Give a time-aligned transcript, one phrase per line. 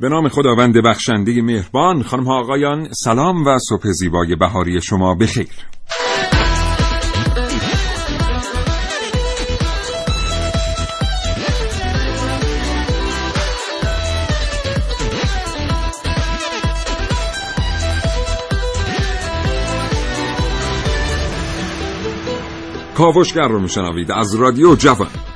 [0.00, 5.48] به نام خداوند بخشنده مهربان خانم ها آقایان سلام و صبح زیبای بهاری شما بخیر.
[22.94, 25.29] کاوشگر رو میشنوید از رادیو جوان.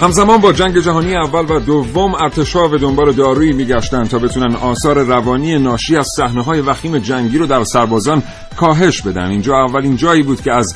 [0.00, 5.02] همزمان با جنگ جهانی اول و دوم ارتشا به دنبال دارویی میگشتند تا بتونن آثار
[5.02, 6.06] روانی ناشی از
[6.46, 8.22] های وخیم جنگی رو در سربازان
[8.56, 9.26] کاهش بدن.
[9.26, 10.74] اینجا اولین جایی بود که از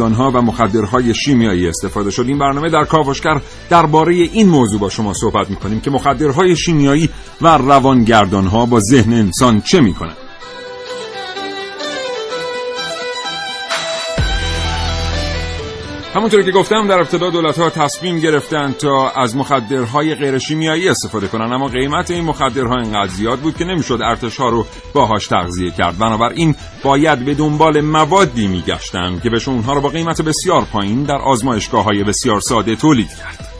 [0.00, 2.24] ها و مخدرهای شیمیایی استفاده شد.
[2.28, 3.40] این برنامه در کاوشگر
[3.70, 7.08] درباره این موضوع با شما صحبت می‌کنیم که مخدرهای شیمیایی
[7.42, 7.58] و
[8.52, 10.23] ها با ذهن انسان چه می‌کنن
[16.14, 21.28] همونطور که گفتم در ابتدا دولت ها تصمیم گرفتن تا از مخدرهای غیر شیمیایی استفاده
[21.28, 25.70] کنن اما قیمت این مخدرها اینقدر زیاد بود که نمی‌شد ارتش ها رو باهاش تغذیه
[25.70, 25.98] کرد.
[25.98, 31.18] بنابراین باید به دنبال موادی میگشتن که بهشون اونها رو با قیمت بسیار پایین در
[31.18, 33.53] آزمایشگاه های بسیار ساده تولید کرد.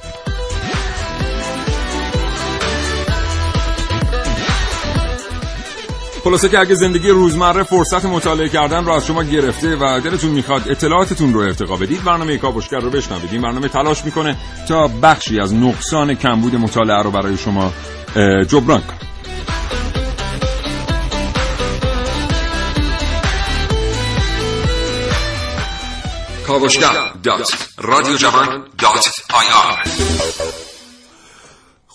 [6.25, 10.71] خلاصه که اگه زندگی روزمره فرصت مطالعه کردن رو از شما گرفته و دلتون می‌خواد
[10.71, 13.33] اطلاعاتتون رو ارتقا بدید برنامه کاوشگر رو بشنوید.
[13.33, 14.37] این برنامه تلاش می‌کنه
[14.69, 17.73] تا بخشی از نقصان کمبود مطالعه رو برای شما
[18.49, 18.99] جبران کنه.
[26.47, 29.85] کاوشگر دات رادیو جوان دات آی آر.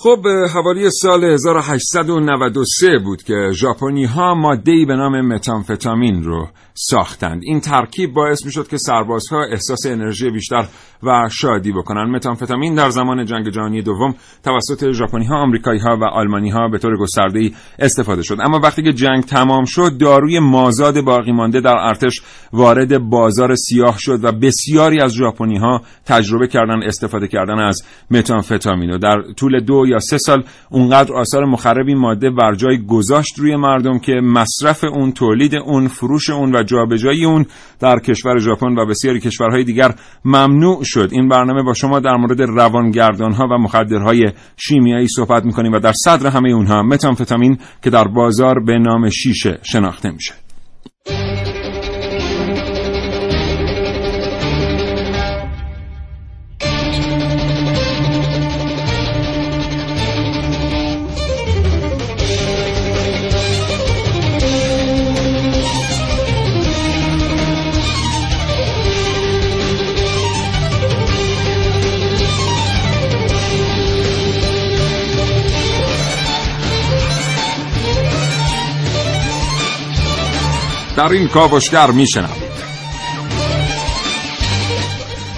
[0.02, 7.42] خب حوالی سال 1893 بود که ژاپنی ها ماده به نام متامفتامین رو ساختند.
[7.44, 10.68] این ترکیب باعث می شد که سربازها احساس انرژی بیشتر
[11.04, 12.04] و شادی بکنن.
[12.04, 16.78] متامفتامین در زمان جنگ جهانی دوم توسط ژاپنی ها آمریکایی ها و آلمانی ها به
[16.78, 18.38] طور گسترده استفاده شد.
[18.42, 22.22] اما وقتی که جنگ تمام شد داروی مازاد باقی مانده در ارتش
[22.54, 28.92] وارد بازار سیاه شد و بسیاری از ژاپنی ها تجربه کردن استفاده کردن از متامفتامین
[28.92, 33.56] و در طول دو یا سه سال اونقدر آثار مخرب ماده بر جای گذاشت روی
[33.56, 37.46] مردم که مصرف اون تولید اون فروش اون و جابجایی اون
[37.80, 39.96] در کشور ژاپن و بسیاری کشورهای دیگر
[40.26, 41.10] ممنوع شد.
[41.12, 45.94] این برنامه با شما در مورد روانگردان ها و مخدرهای شیمیایی صحبت می‌کنیم و در
[45.94, 50.49] صدر همه اونها متامفتامین که در بازار به نام شیشه شناخته میشه.
[81.00, 82.52] در این کاوشگر میشنوید.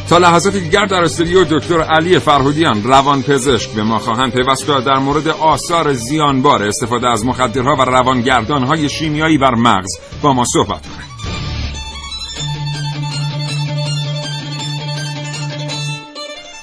[0.10, 4.98] تا لحظاتی دیگر در استودیو دکتر علی فرهودیان روان پزشک به ما خواهند پیوست در
[4.98, 9.92] مورد آثار زیانبار استفاده از مخدرها و روانگردانهای شیمیایی بر مغز
[10.22, 11.10] با ما صحبت کنند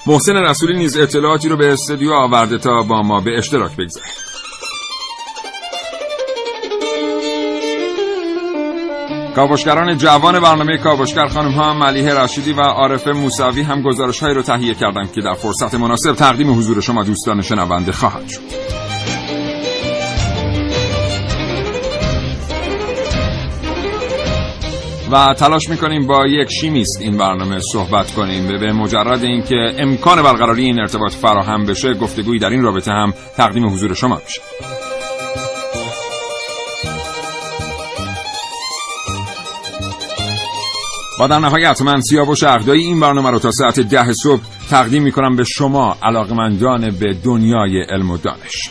[0.06, 4.28] محسن رسولی نیز اطلاعاتی رو به استودیو آورده تا با ما به اشتراک بگذارد.
[9.38, 14.43] کاوشگران جوان برنامه کاوشگر خانم ها ملیه رشیدی و عارف موسوی هم گزارش هایی رو
[14.43, 18.41] تهیه کردند که در فرصت مناسب تقدیم حضور شما دوستان شنونده خواهد شد.
[25.13, 28.59] و تلاش می‌کنیم با یک شیمیست این برنامه صحبت کنیم.
[28.59, 33.66] به مجرد اینکه امکان برقراری این ارتباط فراهم بشه گفتگویی در این رابطه هم تقدیم
[33.66, 34.41] حضور شما میشه.
[41.20, 45.12] و در نهایت من سیاوش اقدایی این برنامه رو تا ساعت ده صبح تقدیم می
[45.12, 48.70] کنم به شما علاقمندان به دنیای علم و دانش.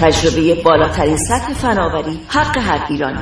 [0.00, 3.18] تجربه بالاترین سطح فناوری حق هر ایرانی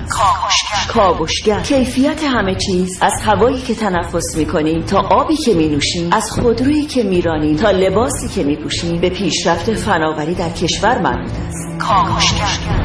[0.88, 1.60] کاوشگر.
[1.60, 2.98] کیفیت همه چیز.
[3.02, 7.70] از هوایی که تنفس می‌کنیم تا آبی که می نوشیم از خودرویی که میرانیم تا
[7.70, 11.78] لباسی که میپوشیم به پیشرفت فناوری در کشور مربوط است.
[11.78, 12.83] کاوشگر.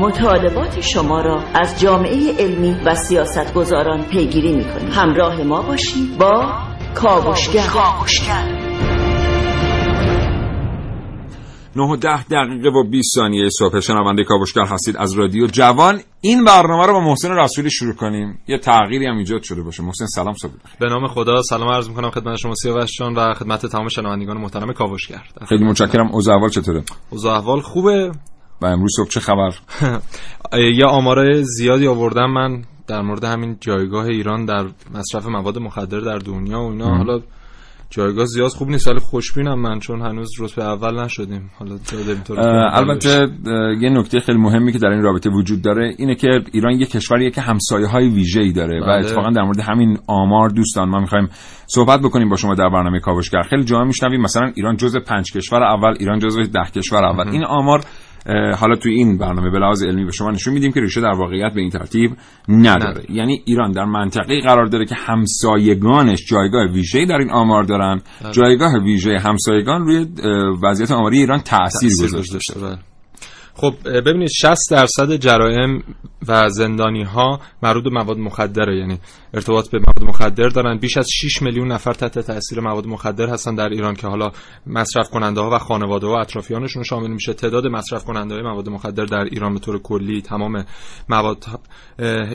[0.00, 4.90] مطالبات شما را از جامعه علمی و سیاستگزاران پیگیری می کنیم.
[4.92, 6.52] همراه ما باشید با
[6.94, 7.64] کاوشگر.
[11.76, 13.80] 9 و 10 دقیقه و 20 ثانیه صبح.
[13.80, 16.00] شنونده کاوشگر هستید از رادیو جوان.
[16.20, 18.38] این برنامه رو با محسن رسولی شروع کنیم.
[18.48, 19.82] یه تغییری هم ایجاد شده باشه.
[19.82, 20.76] محسن سلام صبح بخیر.
[20.80, 24.72] به نام خدا سلام عرض می‌کنم خدمت شما سیاوش جان و خدمت تمام شنوندگان محترم
[24.72, 25.22] کاوشگر.
[25.48, 26.10] خیلی متشکرم.
[26.12, 28.12] اوضاع احوال چطوره؟ اوضاع احوال خوبه.
[28.62, 29.54] و امروز صبح چه خبر؟
[30.78, 34.64] یه آمار زیادی آوردم من در مورد همین جایگاه ایران در
[34.94, 36.96] مصرف مواد مخدر در دنیا و اینا.
[36.96, 37.20] حالا
[37.90, 41.50] جایگاه زیاد خوب نیست ولی خوشبینم من چون هنوز رتبه اول نشدیم.
[41.58, 41.78] حالا
[42.72, 43.28] البته
[43.80, 47.30] یه نکته خیلی مهمی که در این رابطه وجود داره اینه که ایران یه کشوریه
[47.30, 48.96] که همسایه های ویژه‌ای داره بله.
[48.96, 51.28] و اتفاقا در مورد همین آمار دوستان ما می‌خوایم
[51.66, 53.42] صحبت بکنیم با شما در برنامه کاوشگر.
[53.42, 57.28] خیلی جا میشنویم مثلا ایران جزء پنج کشور اول ایران جزء ده کشور اول.
[57.28, 57.84] این آمار
[58.56, 61.52] حالا توی این برنامه به لحاظ علمی به شما نشون میدیم که ریشه در واقعیت
[61.54, 62.10] به این ترتیب
[62.48, 68.00] نداره یعنی ایران در منطقه قرار داره که همسایگانش جایگاه ویژه‌ای در این آمار دارن
[68.22, 68.32] بله.
[68.32, 70.06] جایگاه ویژه همسایگان روی
[70.62, 72.78] وضعیت آماری ایران تاثیر گذاشته بله.
[73.60, 75.82] خب ببینید 60 درصد جرائم
[76.28, 78.98] و زندانی ها مربوط به مواد مخدره یعنی
[79.34, 80.78] ارتباط به مواد مخدر دارن.
[80.78, 84.32] بیش از 6 میلیون نفر تحت تاثیر مواد مخدر هستن در ایران که حالا
[84.66, 87.32] مصرف کننده ها و خانواده ها و اطرافیانشون شامل میشه.
[87.34, 90.64] تعداد مصرف کننده های مواد مخدر در ایران به طور کلی تمام
[91.08, 91.44] مواد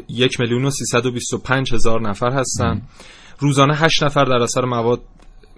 [0.08, 2.82] 1 میلیون و 325 هزار نفر هستن.
[3.40, 5.02] روزانه 8 نفر در اثر مواد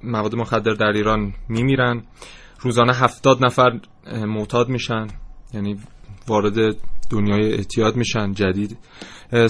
[0.04, 2.04] مواد مخدر در ایران میمیرن.
[2.60, 3.80] روزانه 70 نفر
[4.26, 5.08] معتاد میشن.
[5.54, 5.80] یعنی
[6.28, 6.76] وارد
[7.10, 8.78] دنیای اعتیاد میشن جدید.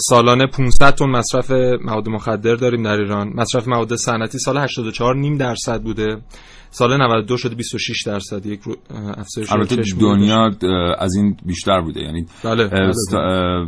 [0.09, 1.51] سالانه 500 تن مصرف
[1.85, 3.33] مواد مخدر داریم در ایران.
[3.35, 6.17] مصرف مواد صنعتی سال 84 نیم درصد بوده.
[6.72, 8.60] سال 92 شده 26 درصد یک
[9.18, 10.52] افزایش البته دنیا
[11.00, 12.02] از این بیشتر بوده.
[12.02, 13.66] یعنی بله, بله, بله.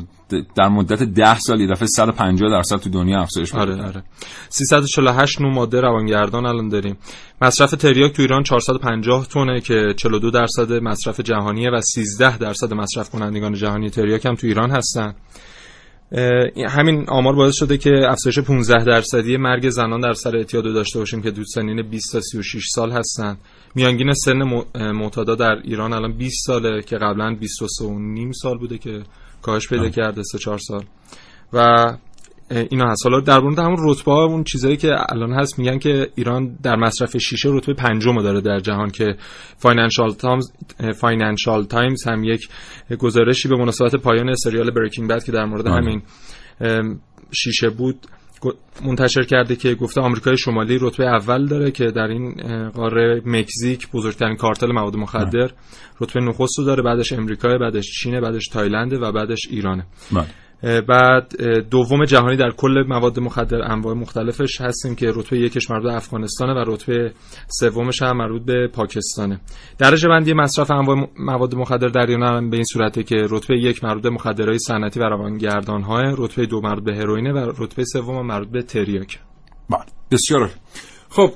[0.56, 3.84] در مدت 10 سال یه دفعه 150 درصد تو دنیا افزایش پیدا آره.
[3.84, 4.04] آره
[4.50, 6.98] 348 نوع ماده روانگردان الان داریم.
[7.42, 13.10] مصرف تریاک تو ایران 450 تونه که 42 درصد مصرف جهانیه و 13 درصد مصرف
[13.10, 15.13] کنندگان جهانی تریاک هم تو ایران هستن.
[16.69, 21.21] همین آمار باعث شده که افزایش 15 درصدی مرگ زنان در اثر اعتیاد داشته باشیم
[21.21, 23.38] که تو سنین 20 تا 36 سال هستن.
[23.75, 28.77] میانگین سن معتادا در ایران الان 20 ساله که قبلا 23 و نیم سال بوده
[28.77, 29.03] که
[29.41, 30.83] کاهش پیدا کرده سه چهار سال.
[31.53, 31.88] و
[32.51, 36.10] اینا هست حالا در مورد همون رتبه ها اون چیزایی که الان هست میگن که
[36.16, 39.16] ایران در مصرف شیشه رتبه پنجم داره در جهان که
[39.57, 40.51] فاینانشال تایمز
[40.96, 42.50] فاینانشال تایمز هم یک
[43.00, 45.81] گزارشی به مناسبت پایان سریال بریکینگ بد که در مورد آره.
[45.81, 46.01] همین
[47.31, 48.07] شیشه بود
[48.86, 52.34] منتشر کرده که گفته آمریکای شمالی رتبه اول داره که در این
[52.69, 55.51] قاره مکزیک بزرگترین کارتل مواد مخدر
[56.01, 60.25] رتبه نخست رو داره بعدش امریکا بعدش چین بعدش تایلند و بعدش ایرانه بله.
[60.61, 61.41] بعد
[61.71, 66.53] دوم جهانی در کل مواد مخدر انواع مختلفش هستیم که رتبه یکش مربوط به افغانستانه
[66.53, 67.13] و رتبه
[67.47, 69.41] سومش هم مربوط به پاکستانه.
[69.77, 74.03] درجه بندی مصرف انواع مواد مخدر در ایران به این صورته که رتبه یک مربوط
[74.03, 78.62] به مخدرهای صنعتی و روانگردان‌ها رتبه دو مربوط به هروئین و رتبه سوم مربوط به
[78.62, 79.19] تریاک.
[79.69, 80.50] بله بسیار
[81.10, 81.31] خب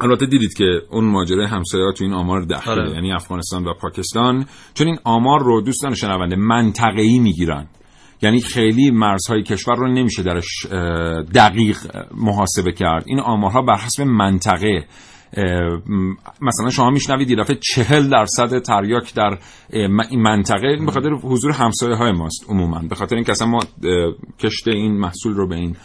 [0.00, 2.90] البته دیدید که اون ماجرای همسایه تو این آمار داخله آره.
[2.90, 4.46] یعنی افغانستان و پاکستان.
[4.74, 7.66] چون این آمار رو دوستان شنونده منطقه‌ای می‌گیرن.
[8.22, 10.66] یعنی خیلی مرزهای کشور رو نمیشه درش
[11.34, 11.78] دقیق
[12.14, 13.04] محاسبه کرد.
[13.06, 14.84] این آمارها بر حسب منطقه
[16.40, 19.38] مثلا شما میشنوید یه دفعه چهل درصد تریاک در
[20.10, 22.82] این منطقه به خاطر حضور همسایه های ماست عموما.
[22.88, 23.60] به خاطر اینکه اصلا ما
[24.38, 25.76] کشت این محصول رو به این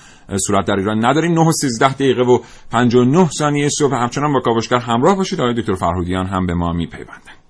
[0.48, 1.32] صورت در ایران نداریم.
[1.32, 2.40] 9 و 13 دقیقه و
[2.72, 3.94] 59 ثانیه صبح.
[3.94, 5.42] همچنان با کاوشگر همراه باشید.
[5.42, 7.47] آقای دکتر فرهودیان هم به ما میپیوندن.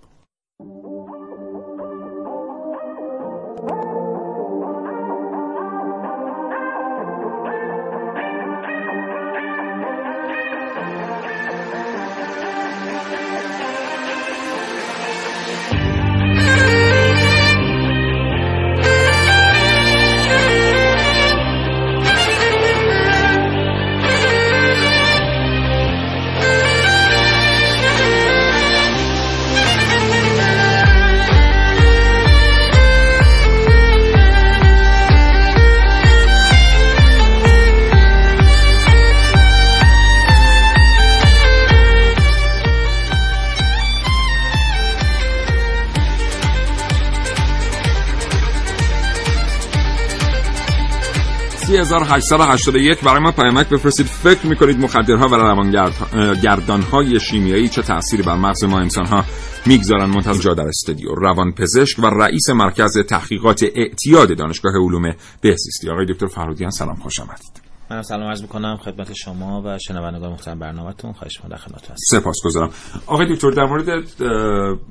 [52.08, 54.06] 3881 برای ما پیامک بفرستید.
[54.06, 59.26] فکر می‌کنید مخدرها و روانگردانهای شیمیایی چه تأثیری بر مغز ما انسانها
[59.66, 65.90] می‌گذارن منتظر در استودیو روان پزشک و رئیس مرکز تحقیقات اعتیاد دانشگاه علوم بهزیستی.
[65.90, 67.67] آقای دکتر فرودیان سلام خوش آمدید.
[67.92, 71.14] منم سلام عرض می‌کنم خدمت شما و شنوندگان محترم برنامهتون.
[71.14, 72.20] خواهش می‌کنم در خدمتتون هستم.
[72.20, 72.70] سپاسگزارم
[73.08, 73.86] آقای دکتر در مورد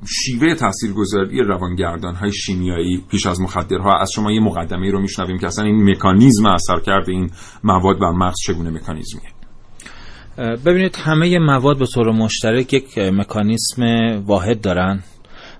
[0.08, 5.46] شیوه تاثیرگذاری روانگردان های شیمیایی پیش از مخدرها از شما یه مقدمه رو میشنویم که
[5.46, 7.30] اصلا این مکانیزم اثر کرده این
[7.64, 9.30] مواد بر مغز چگونه مکانیزمیه؟
[10.64, 13.82] ببینید همه مواد به طور مشترک یک مکانیسم
[14.26, 15.02] واحد دارن.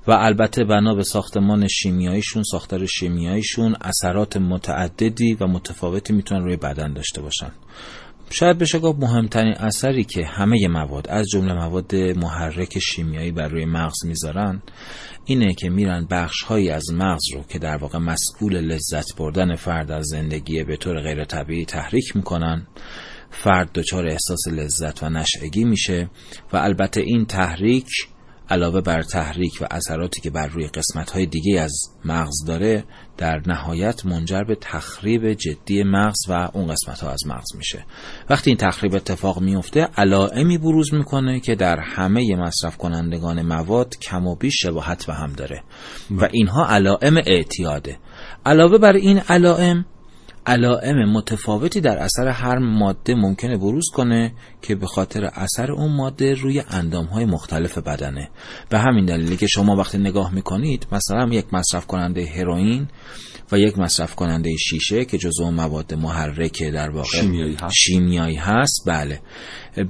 [0.08, 6.92] و البته بنا به ساختمان شیمیاییشون ساختار شیمیاییشون اثرات متعددی و متفاوتی می‌تونن روی بدن
[6.92, 7.50] داشته باشن.
[8.30, 13.64] شاید بشه گفت مهمترین اثری که همه مواد از جمله مواد محرک شیمیایی بر روی
[13.64, 14.62] مغز می‌ذارن
[15.24, 19.90] اینه که میرن بخش هایی از مغز رو که در واقع مسئول لذت بردن فرد
[19.90, 22.66] از زندگی به طور غیر طبیعی تحریک می‌کنن
[23.30, 26.10] فرد دچار احساس لذت و نشعگی میشه
[26.52, 27.88] و البته این تحریک
[28.50, 31.72] علاوه بر تحریک و اثراتی که بر روی قسمت های دیگه از
[32.04, 32.84] مغز داره
[33.16, 37.84] در نهایت منجر به تخریب جدی مغز و اون قسمت ها از مغز میشه.
[38.30, 44.26] وقتی این تخریب اتفاق میفته علائمی بروز می‌کنه که در همه مصرف کنندگان مواد کم
[44.26, 45.62] و بیش شباهت به هم داره.
[46.10, 47.98] و اینها علائم اعتیاده.
[48.46, 49.84] علاوه بر این علائم
[50.46, 56.34] علائم متفاوتی در اثر هر ماده ممکنه بروز کنه که به خاطر اثر اون ماده
[56.34, 58.28] روی اندام های مختلف بدنه.
[58.68, 62.88] به همین دلیلی که شما وقتی نگاه می‌کنید مثلا یک مصرف کننده هروئین
[63.52, 67.74] و یک مصرف کننده شیشه که جزو مواد محرک در واقع شیمیایی هست.
[67.74, 68.82] شیمیایی هست.
[68.86, 69.20] بله.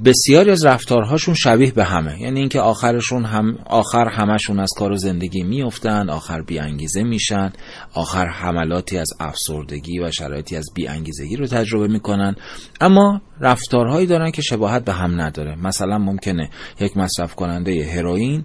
[0.04, 2.22] بسیاری از رفتارهاشون شبیه به همه.
[2.22, 7.52] یعنی اینکه آخرشون هم آخر همشون از کار و زندگی میافتند آخر بیانگیزه میشن
[7.94, 12.34] آخر حملاتی از افسردگی و شرایطی از بیانگیزگی رو تجربه می‌کنن.
[12.80, 15.56] اما رفتارهایی دارن که شباهت به هم نداره.
[15.56, 18.44] مثلا ممکنه یک مصرف کننده هروئین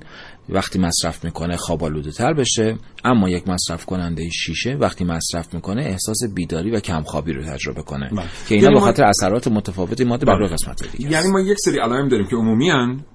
[0.49, 6.17] وقتی مصرف می‌کنه خواب تر بشه اما یک مصرف کننده شیشه وقتی مصرف می‌کنه احساس
[6.35, 8.09] بیداری و کمخوابی رو تجربه کنه.
[8.09, 8.25] بله.
[8.47, 10.47] که اینا یعنی به ما- خاطر اثرات متفاوتی ماده بر بله.
[10.47, 12.71] قسمت دیگه یعنی ما یک سری علائم داریم که عمومی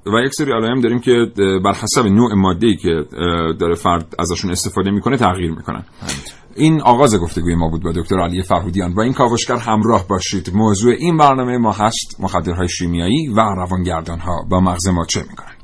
[0.06, 1.12] و یک سری علائم داریم که
[1.64, 5.84] بر حسب نوع ماده‌ای که اه، داره فرد ازشون استفاده می‌کنه تغییر می‌کنن.
[6.56, 8.94] این آغاز گفتگوی ما بود با دکتر علی فرهودیان.
[8.94, 10.50] با این کاوشگر همراه باشید.
[10.54, 12.16] موضوع این برنامه ما هست.
[12.20, 14.46] مخدرهای شیمیایی و روانگردانها.
[14.50, 15.55] با مغز ما چه می‌کنن؟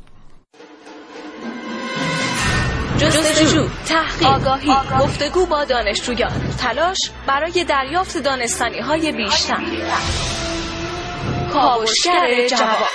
[3.10, 9.62] جستجو، تحقیق، آگاهی، گفتگو با دانشجویان، تلاش برای دریافت دانستانی های بیشتر.
[11.52, 12.88] کاوشگر جواب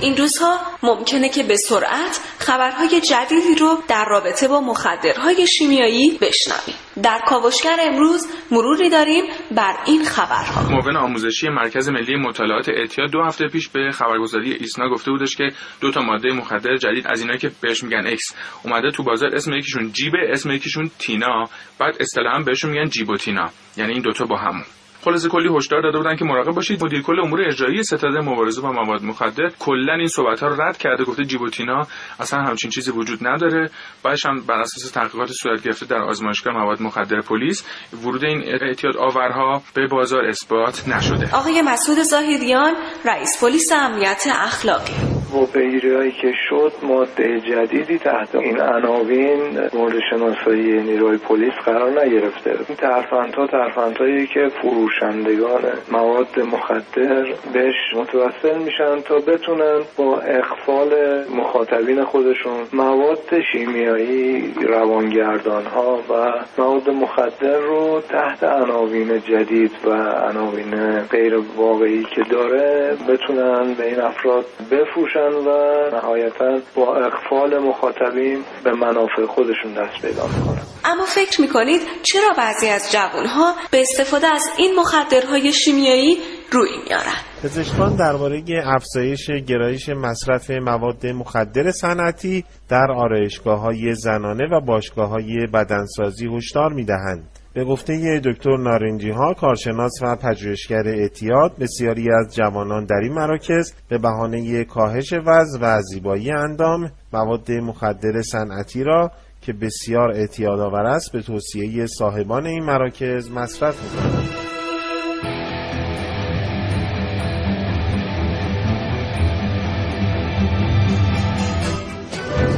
[0.00, 6.76] این روزها ممکنه که به سرعت خبرهای جدیدی رو در رابطه با مخدرهای شیمیایی بشنویم.
[7.02, 10.70] در کاوشگر امروز مروری داریم بر این خبرها.
[10.70, 15.50] معاون آموزشی مرکز ملی مطالعات اعتیاد دو هفته پیش به خبرگزاری ایسنا گفته بودش که
[15.80, 19.52] دو تا ماده مخدر جدید از اینایی که بهش میگن اکس اومده تو بازار اسم
[19.52, 21.44] یکیشون جیبه اسم یکیشون تینا
[21.78, 24.64] بعد اصطلاحا بهشون میگن جیبوتینا یعنی این دوتا با همون
[25.04, 26.84] خلاصه کلی هشدار داده بودن که مراقب باشید.
[26.84, 30.78] مدیر کل امور اجرایی ستاد مبارزه با مواد مخدر کلا این صحبت ها رو رد
[30.78, 31.86] کرده گفته جیبوتینا
[32.20, 33.70] اصلا همچین چیزی وجود نداره.
[34.02, 37.64] بعدش هم بر اساس تحقیقات صورت گرفته در آزمایشگاه مواد مخدر پلیس
[38.04, 41.36] ورود این اعتیاد آورها به بازار اثبات نشده.
[41.36, 45.13] آقای مسعود زاهدیان رئیس پلیس امنیت اخلاقی.
[45.42, 49.40] پیگیری که شد ماده جدیدی تحت این عناوین
[49.74, 52.50] مورد شناسایی نیروی پلیس قرار نگرفته.
[52.50, 55.62] این ترفندها ترفندهایی که فروشندگان
[55.92, 60.90] مواد مخدر بهش متوسل میشن تا بتونن با اخفال
[61.36, 69.90] مخاطبین خودشون مواد شیمیایی روانگردان ها و مواد مخدر رو تحت عناوین جدید و
[70.30, 75.50] عناوین غیر واقعی که داره بتونن به این افراد بفروشن و
[75.92, 82.68] نهایتا با اقفال مخاطبین به منافع خودشون دست پیدا می‌کنن اما فکر می‌کنید چرا بعضی
[82.68, 86.18] از جوانها به استفاده از این مخدرهای شیمیایی
[86.52, 94.60] روی میارن پزشکان درباره افزایش گرایش مصرف مواد مخدر صنعتی در آرایشگاه های زنانه و
[94.60, 97.43] باشگاه های بدنسازی هشدار می‌دهند.
[97.54, 103.72] به گفته دکتر نارنجی ها کارشناس و پژوهشگر اعتیاد بسیاری از جوانان در این مراکز
[103.88, 111.12] به بهانه کاهش وزن و زیبایی اندام مواد مخدر صنعتی را که بسیار اعتیادآور است
[111.12, 114.43] به توصیه صاحبان این مراکز مصرف می‌کنند.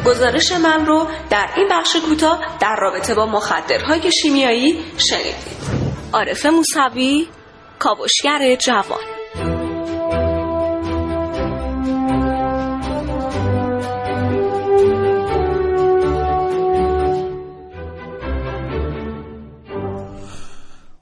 [0.07, 5.57] گزارش من رو در این بخش کوتاه در رابطه با مخدرهای شیمیایی شنیدید.
[6.13, 7.29] عارف موسوی
[7.79, 9.16] کاوشگر جوان.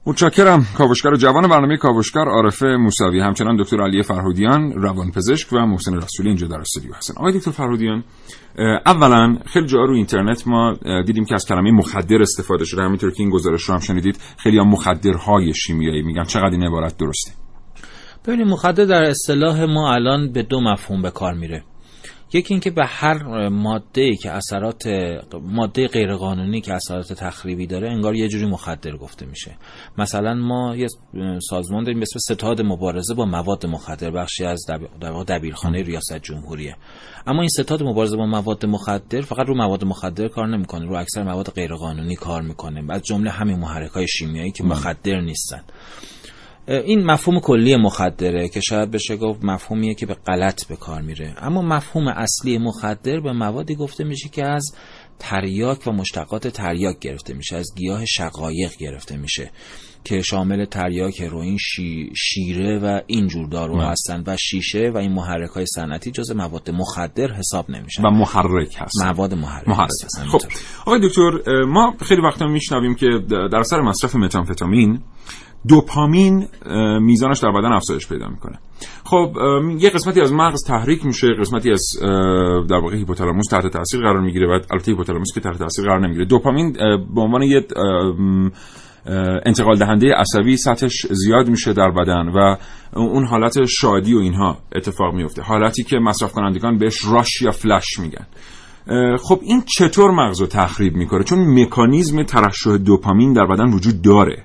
[0.07, 0.65] متشکرم.
[0.77, 6.47] کاوشگر جوان برنامه کاوشگر عارفه موسوی همچنان دکتر علی فرهودیان روانپزشک و محسن رسولی اینجا
[6.47, 7.13] در استودیو هستن.
[7.17, 8.03] آقای دکتر فرهودیان
[8.85, 10.73] اولا خیلی جا رو اینترنت ما
[11.05, 12.81] دیدیم که از کلمه مخدر استفاده شده.
[12.81, 16.23] همینطور که این گزارش رو هم شنیدید خیلی هم مخدرهای شیمیایی میگن.
[16.23, 17.31] چقدر این عبارت درسته؟
[18.27, 21.63] ببینید مخدر در اصطلاح ما الان به دو مفهوم به کار میره.
[22.33, 24.87] یکی اینکه به هر ماده که اثرات
[25.41, 29.57] ماده غیرقانونی که اثرات تخریبی داره انگار یه جوری مخدر گفته میشه.
[29.97, 30.87] مثلا ما یه
[31.49, 34.65] سازمان داریم به اسم ستاد مبارزه با مواد مخدر بخشی از
[34.99, 36.75] در دبیرخانه ریاست جمهوریه.
[37.27, 41.23] اما این ستاد مبارزه با مواد مخدر فقط رو مواد مخدر کار نمی‌کنه رو اکثر
[41.23, 42.83] مواد غیرقانونی کار می‌کنه.
[42.89, 45.61] از جمله همین محرک های شیمیایی که مخدر نیستن.
[46.67, 51.35] این مفهوم کلی مخدره که شاید بشه گفت مفهومیه که به غلط به کار میره.
[51.37, 54.75] اما مفهوم اصلی مخدر به موادی گفته میشه که از
[55.19, 59.51] تریاک و مشتقات تریاک گرفته میشه از گیاه شقایق گرفته میشه
[60.03, 65.49] که شامل تریاک هروئین شی، شیره و اینجور دارو هستن و شیشه و این محرک
[65.49, 68.03] های صنعتی جز مواد مخدر حساب نمیشن.
[68.05, 69.89] و محرک هست مواد محرک, محرک.
[70.03, 70.41] هستن خب.
[70.81, 71.31] آقای دکتر
[71.67, 74.99] ما خیلی وقتا میشنویم که در اثر مصرف متامفتامین
[75.67, 76.47] دوپامین
[77.01, 78.59] میزانش در بدن افزایش پیدا می‌کنه.
[79.03, 79.35] خب
[79.79, 81.83] یه قسمتی از مغز تحریک میشه قسمتی از
[82.69, 86.25] در واقع هیپوتالاموس تحت تاثیر قرار می‌گیره و البته هیپوتالاموس که تحت تاثیر قرار نمی‌گیره.
[86.25, 86.73] دوپامین
[87.15, 87.65] به عنوان یه
[89.45, 92.55] انتقال دهنده عصبی سطحش زیاد میشه در بدن و
[92.95, 97.99] اون حالت شادی و اینها اتفاق میفته حالتی که مصرف کنندگان بهش راش یا فلش
[97.99, 98.27] میگن.
[99.17, 104.44] خب این چطور مغز رو تخریب می‌کنه؟ چون مکانیزم ترشح دوپامین در بدن وجود داره.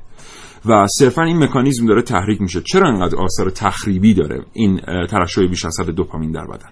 [0.66, 2.60] و صرفا این مکانیزم داره تحریک میشه.
[2.60, 6.70] چرا انقدر آثار تخریبی داره این ترشح بیش از حد دوپامین در بدن؟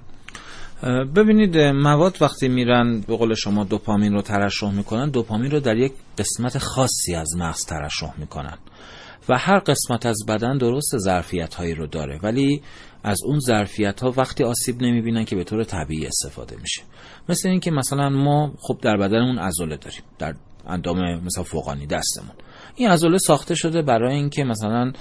[1.05, 5.93] ببینید مواد وقتی میرن به قول شما دوپامین رو ترشح می‌کنن دوپامین رو در یک
[6.19, 8.59] قسمت خاصی از مغز ترشح می‌کنن.
[9.29, 12.62] و هر قسمت از بدن درست ظرفیت هایی رو داره ولی
[13.05, 16.83] از اون ظرفیت ها وقتی آسیب نمی‌بینن که به طور طبیعی استفاده میشه.
[17.29, 20.35] مثل اینکه مثلا ما خب در بدنمون عضله داریم در
[20.67, 22.37] اندام مثلا فوقانی دستمون.
[22.79, 24.93] این عضله ساخته شده برای اینکه مثلا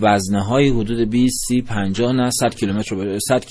[0.00, 3.44] وزنه های حدود 20 30 50 نه 100 کیلومتر رو 100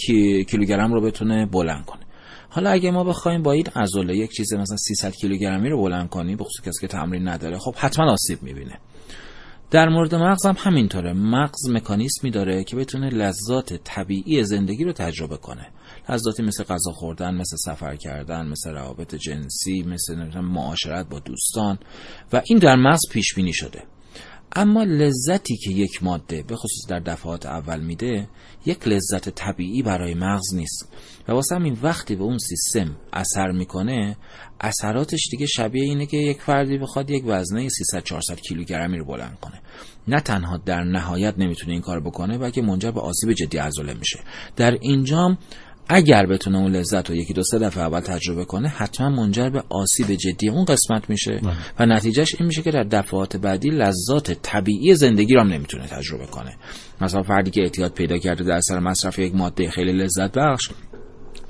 [0.48, 2.02] کیلوگرم رو بتونه بلند کنه.
[2.50, 6.38] حالا اگه ما بخوایم با این عضله یک چیز مثلا 300 کیلوگرمی رو بلند کنیم
[6.38, 8.80] به خصوص کسی که تمرین نداره خب حتما آسیب می‌بینه.
[9.72, 11.14] در مورد مغز هم همینطوره.
[11.14, 15.68] مغز مکانیسمی داره که بتونه لذات طبیعی زندگی رو تجربه کنه.
[16.10, 21.80] لذاتی مثل غذا خوردن مثل سفر کردن مثل روابط جنسی مثل معاشرت با دوستان.
[22.34, 23.84] و این در مغز پیش بینی شده.
[24.56, 28.30] اما لذتی که یک ماده به خصوص در دفعات اول میده
[28.66, 30.88] یک لذت طبیعی برای مغز نیست.
[31.28, 34.18] و واسه همین وقتی به اون سیستم اثر می‌کنه
[34.62, 39.38] اثراتش دیگه شبیه اینه که یک فردی بخواد یک وزنه 300 400 کیلوگرمی رو بلند
[39.42, 39.62] کنه.
[40.08, 44.20] نه تنها در نهایت نمی‌تونه این کار بکنه بلکه منجر به آسیب جدی عضله میشه.
[44.56, 45.38] در اینجام
[45.92, 49.64] اگر بتونه اون لذت رو یکی دو سه دفعه اول تجربه کنه حتما منجر به
[49.70, 51.42] آسیب جدی اون قسمت میشه.
[51.80, 56.26] و نتیجهش این میشه که در دفعات بعدی لذات طبیعی زندگی رو هم نمی‌تونه تجربه
[56.26, 56.58] کنه.
[57.02, 60.70] مثلا فردی که اعتیاد پیدا کرده در اثر مصرف یک ماده خیلی لذت بخش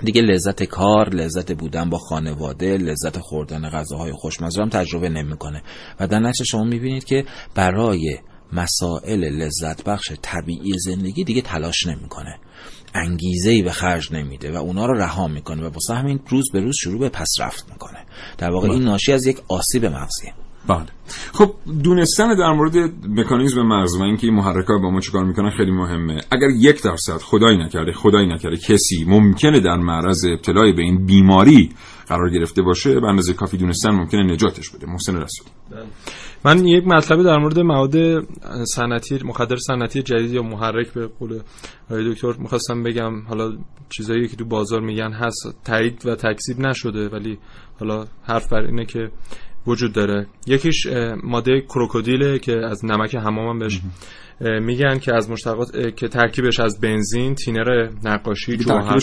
[0.03, 5.63] دیگه لذت کار، لذت بودن با خانواده، لذت خوردن غذاهای خوشمزه هم تجربه نمی‌کنه.
[5.99, 7.25] و در نتیجه شما می‌بینید که
[7.55, 8.17] برای
[8.53, 12.39] مسائل لذت بخش طبیعی زندگی دیگه تلاش نمی‌کنه.
[12.93, 16.59] انگیزه ای به خرج نمیده و اونا رو رها می‌کنه و واسه همین روز به
[16.59, 17.99] روز شروع به پس رفت می‌کنه.
[18.37, 20.33] در واقع این ناشی از یک آسیب مغزیه.
[20.67, 20.85] بله.
[21.33, 25.71] خب دونستن در مورد مکانیزم مغز و اینکه این محرکات با ما چیکار می‌کنن خیلی
[25.71, 26.21] مهمه.
[26.31, 31.69] اگر یک درصد خدایی نکرده خدایی نکرده کسی ممکنه در معرض ابتلای به این بیماری
[32.07, 34.87] قرار گرفته باشه به اندازه کافی دونستن ممکنه نجاتش بده.
[34.87, 35.47] محسن رسول
[36.45, 38.23] من یک مطلبی در مورد مواد
[38.75, 41.39] صنعتی مخدر صنعتی جدید یا محرک به قول
[41.89, 43.21] دکتر می‌خواستم بگم.
[43.21, 43.57] حالا
[43.89, 47.37] چیزایی که تو بازار میگن هست تایید و تکذیب نشده ولی
[47.79, 49.11] حالا حرف بر اینه که
[49.67, 50.27] وجود داره.
[50.47, 50.87] یکیش
[51.23, 53.81] ماده کروکودیله که از نمک حمام بهش
[54.41, 58.97] میگن که از مشتقات که ترکیبش از بنزین تینر نقاشی جوهر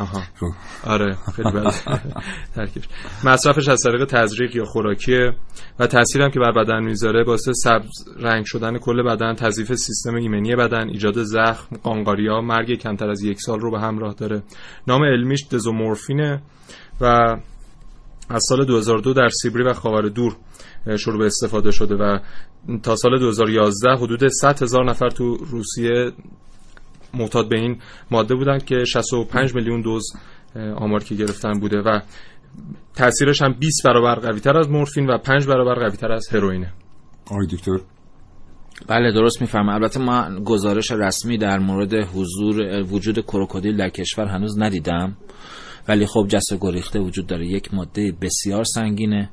[0.00, 0.20] آها.
[0.40, 0.52] خب.
[0.84, 1.74] آره خیلی بد
[2.54, 2.86] ترکیبش.
[3.24, 5.32] مصرفش از طریق تزریق یا خوراکیه
[5.78, 7.88] و تاثیرم که بر بدن می‌ذاره باعث سبز
[8.20, 13.40] رنگ شدن کل بدن تضعیف سیستم ایمنی بدن ایجاد زخم قانقاریا مرگ کمتر از یک
[13.40, 14.42] سال رو به همراه داره.
[14.88, 16.42] نام علمیش دزومورفینه
[17.00, 17.36] و
[18.28, 20.36] از سال 2002 در سیبری و خاور دور.
[20.98, 22.18] شروع به استفاده شده و
[22.82, 26.12] تا سال 2011 حدود 100 هزار نفر تو روسیه
[27.14, 27.78] معتاد به این
[28.10, 30.12] ماده بودن که 65 میلیون دوز
[30.76, 32.00] آمار که گرفتن بوده و
[32.96, 36.72] تاثیرش هم 20 برابر قوی تر از مورفین و 5 برابر قوی تر از هروئینه.
[37.30, 37.78] آقای دکتر.
[38.86, 39.68] بله درست می‌فهمم.
[39.68, 45.16] البته ما گزارش رسمی در مورد حضور وجود کروکودیل در کشور هنوز ندیدم.
[45.88, 47.46] ولی خب جس گریخته وجود داره.
[47.46, 49.30] یک ماده بسیار سنگینه.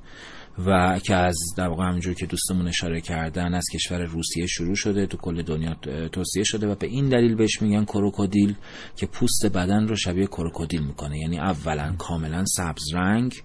[0.65, 5.05] و که از در واقع همونجور که دوستمون اشاره کردن از کشور روسیه شروع شده
[5.05, 5.73] تو کل دنیا
[6.11, 8.55] توصیه شده و به این دلیل بهش میگن کروکودیل
[8.95, 11.19] که پوست بدن رو شبیه کروکودیل می‌کنه.
[11.19, 13.43] یعنی اولا کاملا سبز رنگ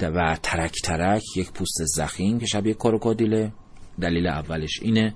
[0.00, 3.52] و ترک ترک یک پوست زخیم که شبیه کروکودیله.
[4.00, 5.14] دلیل اولش اینه.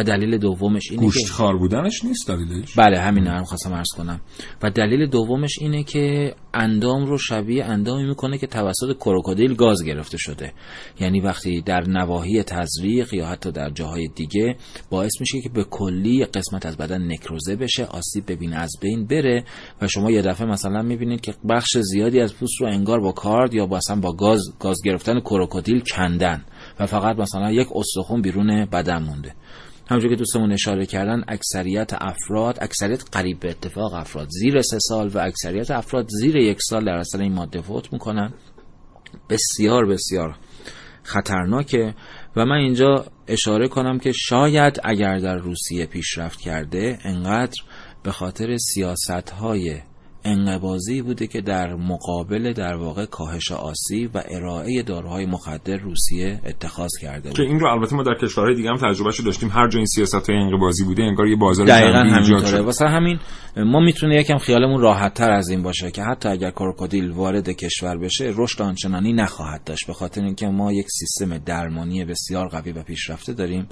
[0.00, 4.20] و دلیل دومش اینه گوشت خار بودنش نیست دلیلش؟ بله همین رو خواستم عرض کنم.
[4.62, 10.18] و دلیل دومش اینه که اندام رو شبیه اندامی می‌کنه که توسط کروکودیل گاز گرفته
[10.18, 10.52] شده.
[11.00, 14.56] یعنی وقتی در نواحی تزریق یا حتی در جاهای دیگه
[14.90, 19.44] باعث میشه که به کلی قسمت از بدن نکروزه بشه آسیب ببینه از بین بره
[19.82, 23.54] و شما یه دفعه مثلا می‌بینید که بخش زیادی از پوست رو انگار با کارد
[23.54, 26.44] یا با با گاز گاز گرفتن کروکودیل کندن
[26.80, 29.34] و فقط مثلا یک استخون بیرون بدن مونده.
[29.90, 35.08] همونجور که دوستمون اشاره کردن اکثریت افراد اکثریت قریب به اتفاق افراد زیر سه سال
[35.08, 38.32] و اکثریت افراد زیر یک سال در اثر این ماده فوت می‌کنن.
[39.30, 40.36] بسیار بسیار
[41.02, 41.94] خطرناکه
[42.36, 47.62] و من اینجا اشاره کنم که شاید اگر در روسیه پیشرفت کرده انقدر
[48.02, 49.80] به خاطر سیاست های
[50.24, 56.90] انقبازی بوده که در مقابل در واقع کاهش آسیب و ارائه داروهای مخدر روسیه اتخاذ
[57.02, 57.36] کرده بود.
[57.36, 59.48] که این رو البته ما در کشورهای دیگه هم تجربهشو داشتیم.
[59.48, 62.60] هر جا این سیاست های انقباضی بوده انگار یه بازار دقیقاً همینطوره.
[62.60, 63.18] واسه همین
[63.56, 67.98] ما می‌تونه یکم خیالمون راحت تر از این باشه که حتی اگر کروکودیل وارد کشور
[67.98, 69.86] بشه رشد آنچنانی نخواهد داشت.
[69.86, 73.66] به خاطر اینکه ما یک سیستم درمانی بسیار قوی و پیشرفته داریم.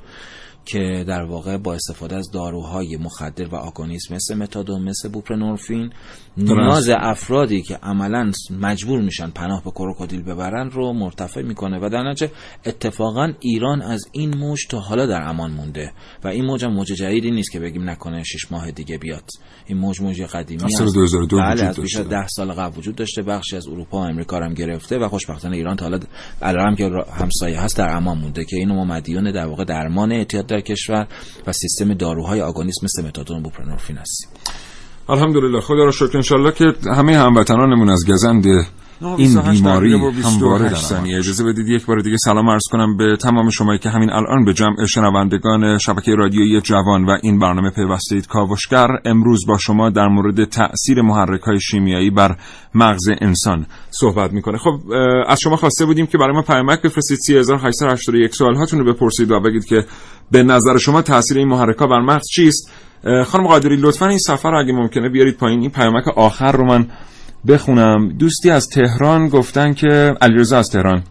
[0.64, 5.92] که در واقع با استفاده از داروهای مخدر و آگونیسم مثل متادون مثل بوپرنورفین
[6.37, 12.11] نیاز افرادی که عملا مجبور میشن پناه به کروکودیل ببرن رو مرتفع می‌کنه و در
[12.11, 12.33] نتیجه
[12.66, 15.92] اتفاقا ایران از این موج تا حالا در امان مونده
[16.25, 19.25] و این موج هم موج جدیدی نیست که بگیم نکنه شش ماه دیگه بیاد.
[19.66, 20.81] این موج موج قدیمی است.
[20.81, 23.23] از 2002 بله از بیش از 10 سال قبل وجود داشته.
[23.23, 25.99] بخشی از اروپا و امریکا هم گرفته و خوشبختانه ایران تا حالا
[26.42, 30.47] الان که همسایه هست در امان مونده که اینو ما مدیون در واقع درمان اعتیاد
[30.61, 31.07] کشور
[31.47, 34.29] و سیستم داروهای آگونیسم مثل متادون بوپرنورفین هستیم.
[35.09, 35.61] الحمدلله.
[35.61, 38.44] خدا رو شکر انشالله که همه هموطنانمون از گزند
[39.01, 41.19] این بیماری همواره ثانیه.
[41.19, 44.55] اجازه بدید یک بار دیگه سلام عرض کنم به تمام شمایی که همین الان به
[44.55, 48.27] جمع شنوندگان شبکه رادیویی جوان و این برنامه پیوسته اید.
[48.27, 52.37] کاوشگر امروز با شما در مورد تاثیر محرک های شیمیایی بر
[52.75, 54.59] مغز انسان صحبت می‌کنه.
[54.59, 54.93] خب
[55.27, 57.19] از شما خواسته بودیم که برای ما پیامک بفرستید.
[57.19, 59.85] 3881 سوال هاتون رو بپرسید و بگید که
[60.31, 62.71] به نظر شما تاثیر این محرک ها بر مغز چیست؟
[63.27, 65.61] خانم قادری لطفا این سفر اگه ممکنه بیارید پایین.
[65.61, 66.87] این پیامک آخر رو من
[67.46, 68.09] بخونم.
[68.09, 71.03] دوستی از تهران گفتن که علیرضا از تهران.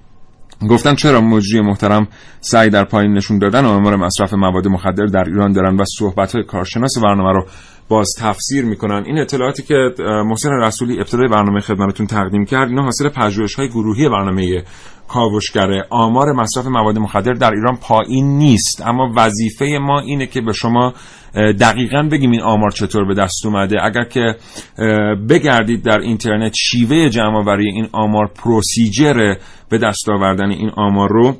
[0.70, 2.08] گفتن چرا مجری محترم
[2.42, 6.44] سعی در پایین نشون دادن آمار مصرف مواد مخدر در ایران دارن و صحبت های
[6.44, 7.46] کارشناس برنامه رو
[7.90, 9.04] باز تفسیر می‌کنن.
[9.06, 9.90] این اطلاعاتی که
[10.26, 14.64] محسن رسولی ابتدای برنامه خدمتتون تقدیم کرد اینا حاصل پژوهش های گروهی برنامه
[15.08, 18.82] کاوشگره آمار مصرف مواد مخدر در ایران پایین نیست.
[18.86, 20.94] اما وظیفه ما اینه که به شما
[21.60, 23.86] دقیقا بگیم این آمار چطور به دست اومده.
[23.86, 24.36] اگر که
[25.30, 29.36] بگردید در اینترنت شیوه جمع این آمار procedure
[29.70, 31.36] به دست آوردن این آمار رو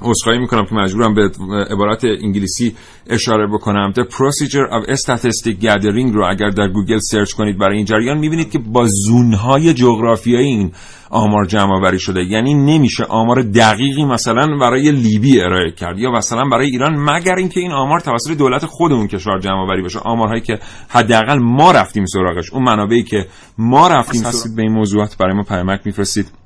[0.00, 1.30] عذرخواهی می‌کنم که مجبورم به
[1.70, 2.74] عبارت انگلیسی
[3.06, 3.92] اشاره بکنم.
[3.92, 8.50] The procedure of statistic gathering رو اگر در گوگل سرچ کنید برای این جریان می‌بینید
[8.50, 10.72] که با زونهای جغرافیایی این
[11.10, 12.24] آمار جمع آوری شده.
[12.24, 17.60] یعنی نمیشه آمار دقیقی مثلا برای لیبی ارائه کرد یا مثلا برای ایران مگر اینکه
[17.60, 22.52] این آمار توسط دولت خودمون کشور جمع آوری بشه آمارهایی که حداقل ما رفتیم سراغش
[22.52, 23.26] اون منابعی که
[23.58, 26.43] ما رفتیم سراغ به این موضوعات برای ما پیامک میفرستید.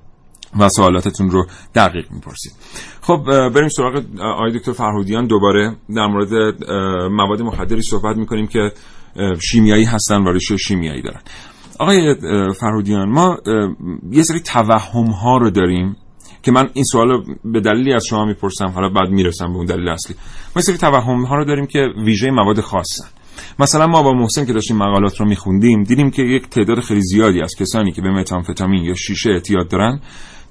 [0.59, 2.53] و سوالاتتون رو دقیق می‌پرسید.
[3.01, 5.27] خب بریم سراغ آقای دکتر فرهودیان.
[5.27, 6.65] دوباره در مورد
[7.11, 8.73] مواد مخدری صحبت می‌کنیم که
[9.51, 11.21] شیمیایی هستن و ریشه شیمیایی دارن.
[11.79, 12.15] آقای
[12.61, 13.39] فرهودیان ما
[14.11, 15.97] یه سری توهم ها رو داریم
[16.43, 19.89] که من این سوال به دلیلی از شما می‌پرسم حالا بعد می‌رسم به اون دلیل
[19.89, 20.17] اصلی.
[20.57, 23.05] ما سری توهم ها رو داریم که ویژه مواد خاصن
[23.59, 27.43] مثلا ما با محسن که داشتیم مقالات رو میخوندیم دیدیم که یک تعداد خیلی زیادی
[27.43, 30.01] از کسانی که به متامفتامین یا شیشه اعتیاد دارن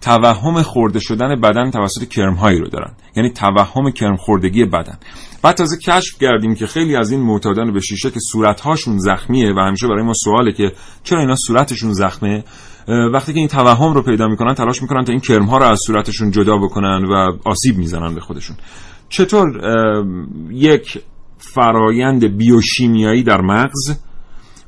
[0.02, 2.94] توهم خورده شدن بدن توسط کرمهایی رو دارن.
[3.16, 4.98] یعنی توهم کرم خوردگی بدن.
[5.42, 9.60] بعد تازه کشف کردیم که خیلی از این معتادان به شیشه که صورتهاشون زخمیه و
[9.60, 10.72] همیشه برای ما سواله که
[11.04, 12.44] چرا اینا صورتشون زخمه
[13.14, 16.32] وقتی که این توهم رو پیدا می‌کنن تلاش می‌کنن تا این کرمها رو از صورتشون
[16.32, 18.56] جدا بکنن و آسیب می‌زنن به خودشون.
[19.10, 19.48] چطور
[20.52, 21.00] یک
[21.38, 23.98] فرایند بیوشیمیایی در مغز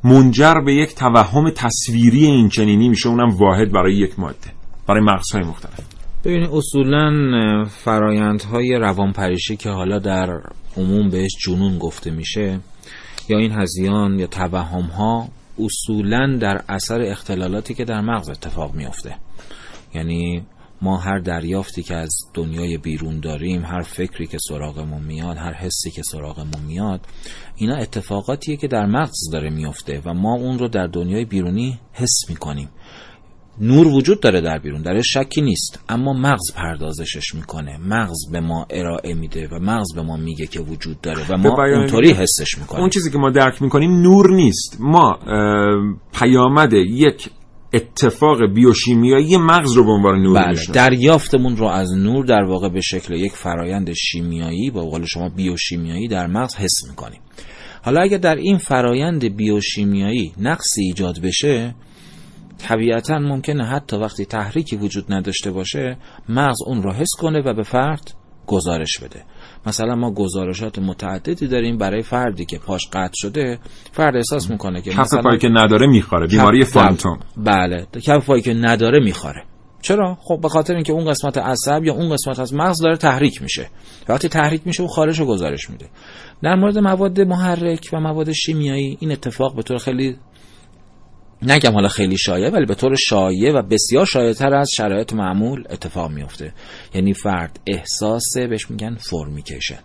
[0.03, 4.58] منجر به یک توهم تصویری این چنینی میشه؟ اونم واحد برای یک ماده.
[4.89, 5.79] برای مغزهای مختلف.
[6.23, 10.41] ببینید اصولا فرایندهای روانپریشی که حالا در
[10.77, 12.59] عموم بهش جنون گفته میشه
[13.29, 19.15] یا این هزیان یا توهم ها اصولا در اثر اختلالاتی که در مغز اتفاق میافته.
[19.93, 20.43] یعنی
[20.81, 25.91] ما هر دریافتی که از دنیای بیرون داریم هر فکری که سراغمون میاد هر حسی
[25.91, 27.01] که سراغمون میاد
[27.55, 32.29] اینا اتفاقاتیه که در مغز داره میفته و ما اون رو در دنیای بیرونی حس
[32.29, 32.69] می‌کنیم.
[33.61, 35.79] نور وجود داره در بیرون در شکی نیست.
[35.89, 37.77] اما مغز پردازشش می‌کنه.
[37.77, 41.65] مغز به ما ارائه میده و مغز به ما میگه که وجود داره و ما
[41.65, 42.81] اونطوری حسش می‌کنیم.
[42.81, 44.77] اون چیزی که ما درک می‌کنیم نور نیست.
[44.79, 45.19] ما
[46.13, 47.29] پیامد یک
[47.73, 52.81] اتفاق بیوشیمیایی مغز رو به عنوان نور بله دریافتمون رو از نور در واقع به
[52.81, 57.21] شکل یک فرایند شیمیایی با قول شما بیوشیمیایی در مغز حس می‌کنیم.
[57.83, 61.75] حالا اگر در این فرایند بیوشیمیایی نقصی ایجاد بشه
[62.59, 65.97] طبیعتا ممکنه حتی وقتی تحریکی وجود نداشته باشه
[66.29, 68.11] مغز اون رو حس کنه و به فرد
[68.47, 69.23] گزارش بده.
[69.65, 73.59] مثلا ما گزارشات متعددی داریم برای فردی که پاش قطع شده
[73.91, 77.19] فرد احساس می‌کنه که کف پایی که نداره می‌خوره بیماری فانتوم.
[77.37, 79.43] بله کف پایی که نداره می‌خوره.
[79.81, 83.41] چرا؟ خب به خاطر اینکه اون قسمت عصب یا اون قسمت از مغز داره تحریک
[83.41, 83.69] میشه.
[84.09, 85.85] وقتی تحریک میشه و خارج رو گزارش میده.
[86.43, 90.17] در مورد مواد محرک و مواد شیمیایی این اتفاق به طور خیلی
[91.41, 95.63] نگم حالا خیلی شایع ولی به طور شایع و بسیار شایع تر از شرایط معمول
[95.69, 96.53] اتفاق میفته
[96.93, 99.79] یعنی فرد احساس بهش میگن فرمیکیشن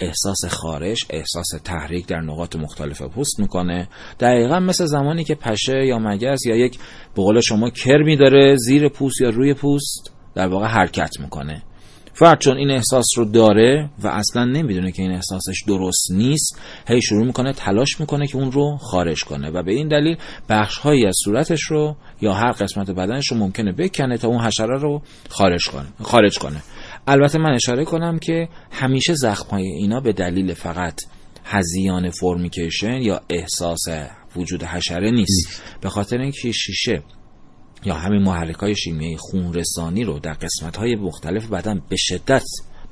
[0.00, 3.88] احساس خارش احساس تحریک در نقاط مختلف پوست می‌کنه.
[4.20, 6.78] دقیقا مثل زمانی که پشه یا مگس یا یک
[7.14, 11.62] به شما کرمی داره زیر پوست یا روی پوست در واقع حرکت می‌کنه.
[12.18, 17.02] فرد چون این احساس رو داره و اصلا نمی‌دونه که این احساسش درست نیست هی
[17.02, 20.16] شروع می‌کنه تلاش می‌کنه که اون رو خارج کنه و به این دلیل
[20.48, 24.78] بخش هایی از صورتش رو یا هر قسمت بدنش رو ممکنه بکنه تا اون حشره
[24.78, 26.62] رو خارج کنه خارج کنه.
[27.06, 31.00] البته من اشاره کنم که همیشه زخم های اینا به دلیل فقط
[31.44, 33.84] هزیان فرمیکیشن یا احساس
[34.36, 35.62] وجود حشره نیست.
[35.80, 37.02] به خاطر اینکه شیشه
[37.84, 42.44] یا همین محرک های شیمیایی خون رسانی رو در قسمت های مختلف بدن به شدت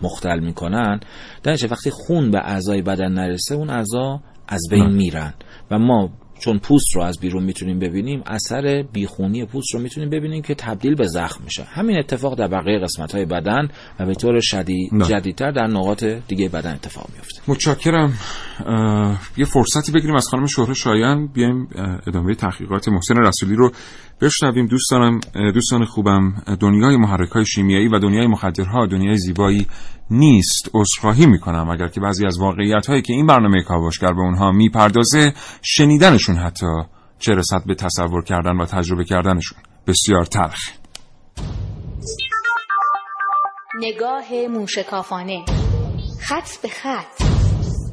[0.03, 1.01] مختل می‌کنن
[1.43, 5.35] در وقتی خون به اعضای بدن نرسه اون اعضا از بین میرن
[5.71, 10.43] و ما چون پوست رو از بیرون می‌تونیم ببینیم اثر بیخونی پوست رو می‌تونیم ببینیم
[10.43, 11.65] که تبدیل به زخم میشه.
[11.65, 13.69] همین اتفاق در بقیه قسمت های بدن
[14.01, 18.13] و به طور شدید جدیدتر در نقاط دیگه بدن اتفاق میفته متشکرم.
[19.37, 21.69] یه فرصتی بگیریم از خانم شهره شایان بیایم
[22.07, 23.73] ادامه تحقیقات محسن رسولی رو
[24.21, 24.67] بشنویم.
[24.67, 25.21] دوستانم
[25.55, 29.67] دوستان خوبم دنیای محرک های شیمیایی و دنیای مخدرها دنیای زیبایی
[30.11, 31.71] نیست عذرخواهی می‌کنم.
[31.71, 36.67] اگر که بعضی از واقعیت هایی که این برنامه کاوشگر به اونها می‌پردازه شنیدنشون حتی
[37.19, 39.59] چه رسد به تصور کردن و تجربه کردنشون.
[39.87, 40.59] بسیار تلخ.
[43.81, 45.45] نگاه موشکافانه.
[46.21, 47.23] خط به خط.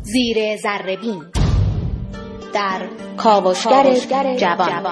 [0.04, 1.23] زیر زربین
[2.54, 3.95] در کاوشگر
[4.38, 4.84] جوان.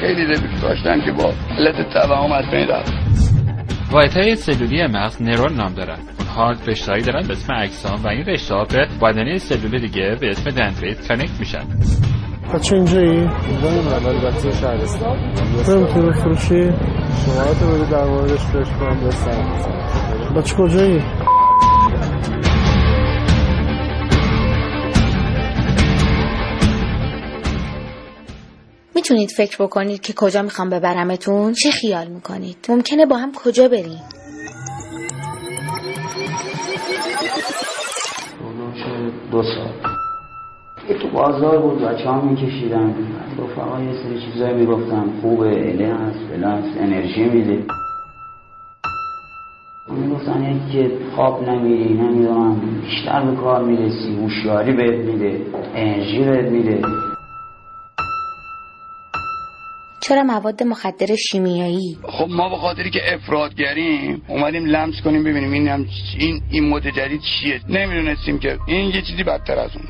[0.00, 5.74] خیلی رفیق داشتن که با علت توهم از بین رفت های سلولی مغز نرون نام
[5.74, 10.16] دارن اونها رشتهایی دارن به اسم اکسان و این رشته ها به بدنه سلول دیگه
[10.20, 11.64] به اسم دندریت کانکت میشن
[12.54, 13.28] بچه اینجایی؟ اینجا
[14.06, 15.18] ولی بچه شهرستان
[15.68, 16.70] نمی‌تونه بفروشی؟
[17.24, 21.02] شما تو بودی در موردش بهش کنم بستن بچه کجایی؟
[29.00, 34.02] می‌تونید فکر بکنید که کجا می‌خوام ببرمتون؟ چه خیال می‌کنید؟ ممکنه با هم کجا بریم؟
[39.32, 39.72] دو سال
[41.00, 42.94] تو بازار بود بچه ها میکشیدن
[43.38, 47.64] رفقا یه سری چیزایی می‌گفتن خوبه اله هست فلان انرژی میده
[49.90, 56.82] می‌گفتن یکی خواب نمیری نمی‌دونم بیشتر به کار می‌رسی هوشیاری بهت میده انرژی بهت میده
[60.10, 65.68] چرا مواد مخدر شیمیایی؟ خب ما به خاطری که افرادگریم اومدیم لمس کنیم ببینیم این
[65.68, 65.86] هم
[66.18, 69.84] این این مد جدید چیه؟ نمی‌دونستیم که این یه چیزی بدتر از اون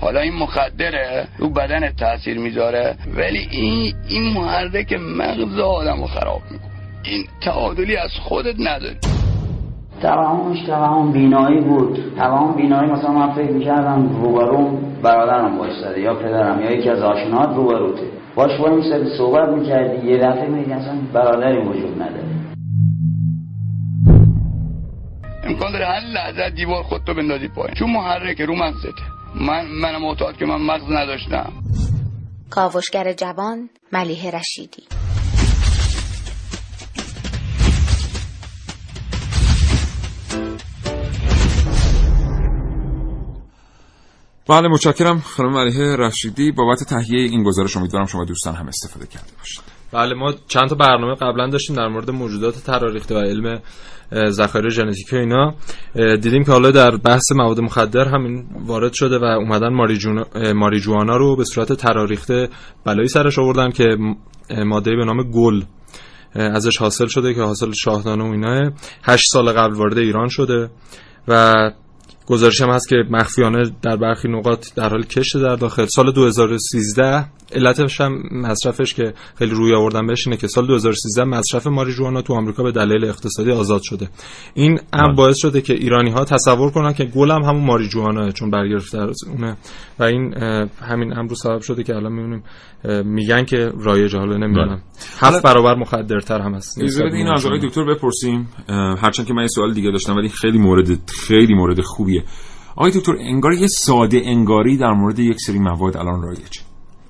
[0.00, 6.42] حالا این مخدره رو بدن تاثیر می‌ذاره ولی این این محرک مغز آدم رو خراب
[6.50, 6.70] می‌کنه.
[7.04, 8.96] این تعادلی از خودت نداری.
[10.02, 12.12] توهمش توهم بینایی بود.
[12.16, 17.56] توهم بینایی مثلا من فکر می‌کردم روبروم برادرم باشده یا پدرم یا یکی از آشنات
[17.56, 18.13] روبروته.
[18.36, 22.24] باش وای میسادی صحبت می‌کردی یه دفعه میدی اصلا برادری وجود نداره.
[25.44, 27.74] امکان داره هر لحظه دیوار خودتو بندازی پایین.
[27.74, 29.02] چون محرک رو مغزته
[29.34, 31.52] من من معتاد که من مغز نداشتم.
[32.50, 34.82] کاوشگر جوان ملیه رشیدی.
[44.48, 45.20] بله متشکرم.
[45.20, 49.62] خانم ملیحه رشیدی بابت تهیه این گزارش امیدوارم شما دوستان هم استفاده کرده باشید.
[49.92, 53.62] بله ما چند تا برنامه قبلا داشتیم در مورد موجودات تراریخته و علم
[54.28, 55.54] ذخایر ژنتیکی اینا.
[55.94, 59.68] دیدیم که حالا در بحث مواد مخدر همین وارد شده و اومدن
[60.52, 62.48] ماریجوانا رو به صورت تراریخته
[62.84, 63.96] بلایی سرش آوردن که
[64.66, 65.62] ماده به نام گل
[66.34, 68.72] ازش حاصل شده که حاصل شاهدانه و ایناه.
[69.04, 70.70] هشت سال قبل وارد ایران شده
[71.28, 71.54] و
[72.26, 75.86] گزارش هم هست که مخفیانه در برخی نقاط در حال کشت در داخل.
[75.86, 81.66] سال 2013 علتش هم مصرفش که خیلی روی آوردن بهش اینه که سال 2013 مصرف
[81.66, 84.08] ماریجوانا تو آمریکا به دلیل اقتصادی آزاد شده.
[84.54, 85.16] این هم بله.
[85.16, 89.16] باعث شده که ایرانی ها تصور کنن که گل هم همون ماریجوانا چون برگرفته از
[89.28, 89.56] اونه.
[89.98, 90.34] و این
[90.80, 92.42] همین امر سبب شده که الان می‌بینیم
[93.04, 94.66] میگن که رایج حالا نمی‌دونم.
[94.66, 94.82] بله.
[95.18, 96.78] هفت برابر مخدرتر هم هست.
[96.78, 98.48] این از دکتر بپرسیم.
[98.98, 101.80] هرچند که من یه سوال دیگه داشتم ولی خیلی مورد خیلی مورد
[102.20, 102.34] خوبیه
[102.76, 106.60] آقای دکتر انگار یه ساده انگاری در مورد یک سری مواد الان رایجه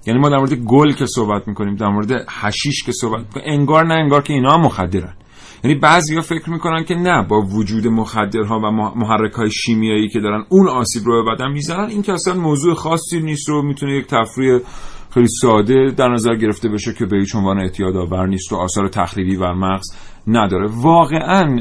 [0.07, 3.87] یعنی ما در مورد گل که صحبت می‌کنیم در مورد حشیش که صحبت می‌کنیم انگار
[3.87, 5.15] نه انگار که اینا هم مخدرن.
[5.65, 10.45] یعنی بعضیا فکر می‌کنن که نه با وجود مخدرها و محرک های شیمیایی که دارن
[10.49, 11.89] اون آسیب رو به بدن می‌زنن.
[11.89, 14.59] این که اصلا موضوع خاصی نیست رو می‌تونه یک تفریح
[15.15, 18.89] خیلی ساده در نظر گرفته بشه که به هیچ عنوان اعتیاد آور نیست و آثار
[18.89, 19.87] تخریبی بر مغز
[20.27, 20.69] نداره.
[20.71, 21.59] واقعا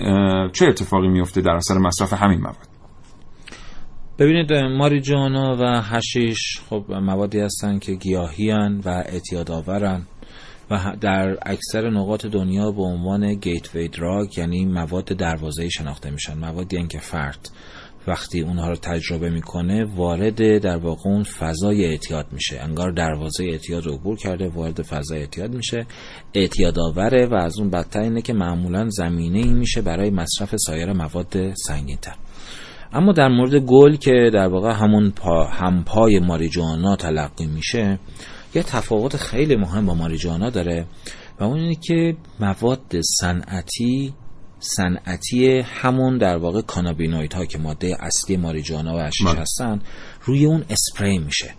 [0.53, 2.72] چه اتفاقی میفته در اثر مصرف همین مواد؟
[4.19, 9.49] ببینید ماریجوانا و هشیش خب موادی هستند که گیاهی و اعتیاد
[10.71, 16.37] و در اکثر نقاط دنیا به عنوان گیت وی دراگ یعنی مواد دروازه شناخته میشن
[16.37, 17.49] موادی که فرد
[18.07, 22.59] وقتی اونها رو تجربه می‌کنه وارد در واقع اون فضای اعتیاد میشه.
[22.59, 25.85] انگار دروازه اعتیاد رو عبور کرده وارد فضای اعتیاد میشه.
[26.33, 30.93] اعتیاد آوره و از اون بدتر اینه که معمولا زمینه ای میشه برای مصرف سایر
[30.93, 32.15] مواد سنگینتر.
[32.93, 37.99] اما در مورد گل که در واقع همون پا همپای ماریجوانا تلقی میشه
[38.55, 40.85] یه تفاوت خیلی مهم با ماریجوانا داره
[41.39, 44.13] و اون اینه که مواد صنعتی
[44.59, 49.39] صنعتی همون در واقع کانابینوید ها که ماده اصلی ماریجوانا و هشیش بله.
[49.39, 49.81] هستن
[50.23, 51.53] روی اون اسپری میشه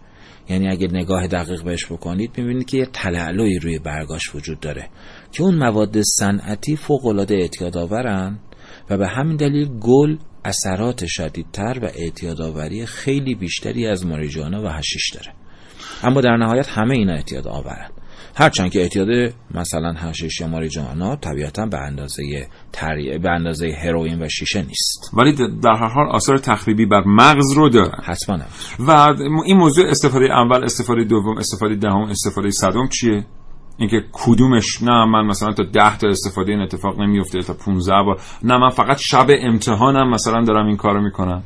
[0.49, 4.89] یعنی اگه نگاه دقیق بهش بکنید می‌بینید که یه تلعلوی روی برگاش وجود داره
[5.33, 8.39] که اون مواد صنعتی فوق العاده اعتیاد آورن
[8.91, 15.11] و به همین دلیل گل اثرات شدیدتر و اعتیادآوری خیلی بیشتری از ماریجوانا و هشیش
[15.15, 15.33] داره.
[16.03, 17.91] اما در نهایت همه اینا اعتیاد آورن.
[18.37, 22.23] هرچند که اعتیاد مثلا هشیش یا ماریجوانا طبیعتا به اندازه
[22.73, 23.19] تری...
[23.19, 25.11] به اندازه هروئین و شیشه نیست.
[25.13, 28.39] ولی در هر حال آثار تخریبی بر مغز رو داره حتما.
[28.79, 28.91] و
[29.47, 33.27] این موضوع استفاده اول استفاده دوم استفاده دهم استفاده صدم چیه؟
[33.79, 38.21] اینکه کدومش نه من مثلا تا ده تا استفاده این اتفاق نمیفته تا 15 بار.
[38.43, 41.43] نه من فقط شب امتحانم مثلا دارم این کارو می‌کنم.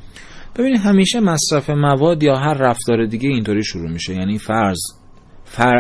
[0.57, 4.15] ببینید همیشه مصرف مواد یا هر رفتار دیگه اینطوری شروع میشه.
[4.15, 4.79] یعنی فرض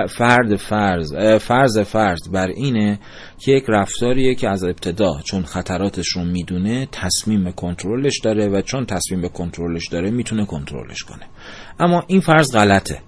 [0.09, 2.99] فرد فرض فرض فرض بر اینه
[3.39, 8.87] که یک رفتاریه که از ابتدا چون خطراتش رو می‌دونه تصمیم کنترلش داره و چون
[8.87, 11.27] تصمیم به کنترلش داره می‌تونه کنترلش کنه.
[11.81, 13.03] اما این فرض غلطه.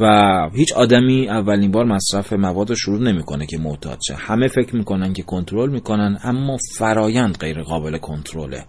[0.00, 4.14] و هیچ آدمی اولین بار مصرف مواد رو شروع نمی‌کنه که معتاد شه.
[4.14, 8.64] همه فکر می‌کنن که کنترل می‌کنن اما فرایند غیر قابل کنترله.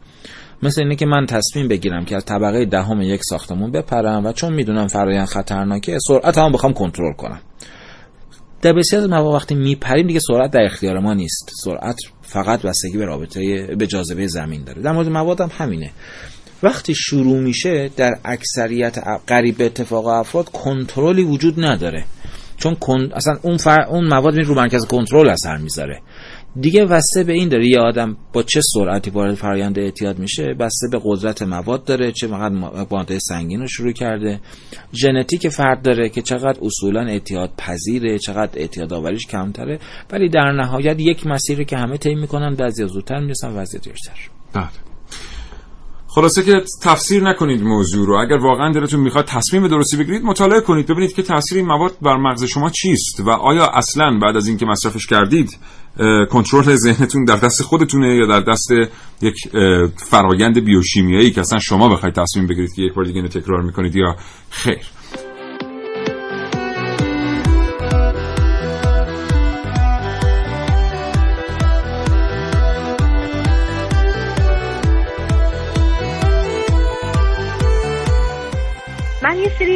[0.63, 4.53] مثل اینه که من تصمیم بگیرم که از طبقه دهم یک ساختمون بپرم و چون
[4.53, 7.39] می‌دونم فرایند خطرناکه سرعت هم بخوام کنترل کنم.
[8.61, 11.51] در بسیار از مواقع وقتی میپریم دیگه سرعت در اختیار ما نیست.
[11.63, 14.81] سرعت فقط بستگی به رابطه به جاذبه زمین داره.
[14.81, 15.91] در مورد مواد هم همینه.
[16.63, 18.97] وقتی شروع میشه در اکثریت
[19.27, 22.05] قریب اتفاق افراد کنترلی وجود نداره.
[22.57, 22.77] چون
[23.15, 23.81] اصلا اون, فر...
[23.81, 26.01] اون مواد رو مرکز کنترل اثر می‌ذاره.
[26.59, 27.67] دیگه وسته به این داره.
[27.67, 32.27] یه آدم با چه سرعتی وارد فرآیند اعتیاد میشه بسته به قدرت مواد داره چه
[32.27, 32.51] فقط
[32.91, 34.39] ماده سنگین رو شروع کرده.
[34.93, 39.79] ژنتیک فرد داره که چقدر اصولا اعتیاد پذیره چقدر اعتیاد آوریش کمتره.
[40.11, 44.29] ولی در نهایت یک مسیری که همه طی می‌کنن بعضی زودتر می‌رسن بعضی دیرتر.
[44.53, 44.92] بله.
[46.15, 48.15] خلاصه که تفسیر نکنید موضوع رو.
[48.15, 50.87] اگر واقعا دلتون می‌خواد تصمیم درستی بگیرید مطالعه کنید.
[50.87, 54.65] ببینید که تاثیر این مواد بر مغز شما چیست و آیا اصلا بعد از اینکه
[54.65, 55.57] مصرفش کردید
[56.29, 58.71] کنترل ذهنتون در دست خودتونه یا در دست
[59.21, 59.35] یک
[59.97, 64.15] فرایند بیوشیمیایی که اصلا شما بخواید تصمیم بگیرید که یک بار دیگه تکرار می‌کنید یا
[64.49, 64.85] خیر.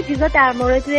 [0.07, 0.89] چیزا در مورد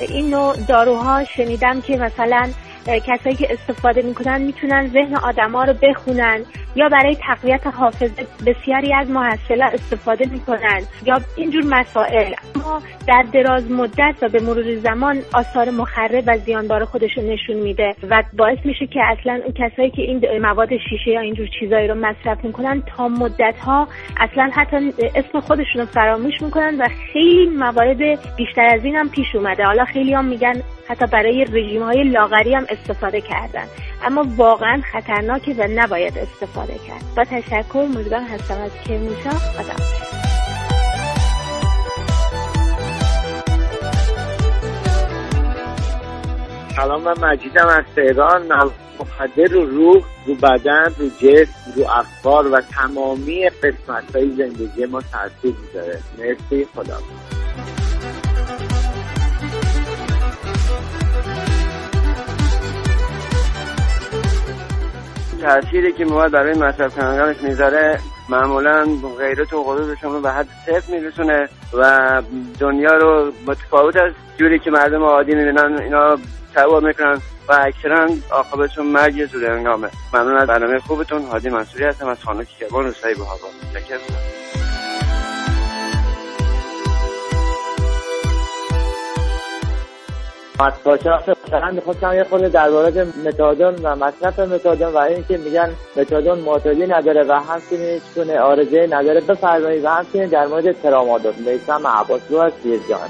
[0.00, 2.50] این نوع داروها شنیدم که مثلا
[2.86, 6.44] کسایی که استفاده می‌کنن می‌تونن ذهن آدما رو بخونن.
[6.76, 12.32] یا برای تقویت حافظه بسیاری از محصلا استفاده می‌کنن یا اینجور مسائل.
[12.54, 17.56] اما در دراز مدت و به مرور زمان آثار مخرب و زیانبار خودش رو نشون
[17.56, 21.88] میده و باعث میشه که اصلا اون کسایی که این مواد شیشه یا اینجور چیزایی
[21.88, 23.88] رو مصرف می‌کنن تا مدت ها
[24.20, 24.76] اصلا حتی
[25.14, 27.98] اسم خودشون رو فراموش می‌کنن و خیلی موارد
[28.36, 29.64] بیشتر از این هم پیش اومده.
[29.64, 33.64] حالا خیلی هم میگن حتی برای رژیم های لاغری هم استفاده کردن.
[34.04, 37.04] اما واقعا خطرناکه و نباید استفاده کرد.
[37.16, 39.84] با تشکر مجدان هستم از کرمانشاه خدا
[46.76, 48.72] سلام من مجیدم از تهران.
[49.00, 55.00] مخدر رو روح رو بدن رو جسم رو افکار و تمامی قسمت های زندگی ما
[55.00, 55.98] تاثیر می‌ذاره.
[56.18, 56.66] مرسی.
[56.74, 56.98] خدا
[65.42, 68.86] تأثیری که مواد برای مصرف کنندگانش می‌ذاره معمولا
[69.18, 72.22] غیرت و غرورشون رو به حد صفر میرسونه و
[72.60, 76.16] دنیا رو متفاوت از جوری که مردم عادی می‌بینن اینا
[76.54, 81.22] تصور می‌کنن و اکثرا عاقبتشون مرگ زود هنگامه ممنون از برنامه خوبتون.
[81.22, 84.00] هادی منصوری هستم از خانه کربان روستایی به هوا متشکرم
[91.52, 96.86] مثلا می‌خواستم یه خورده در مورد متادون و مصرف متادون و اینکه میگن متادون معتادی
[96.86, 102.20] نداره و همچنین هیچ گونه آرزه نداره بفرمایید و همچنین در مورد ترامادول میسم عباس
[102.30, 102.52] رو از
[102.88, 103.08] جهان.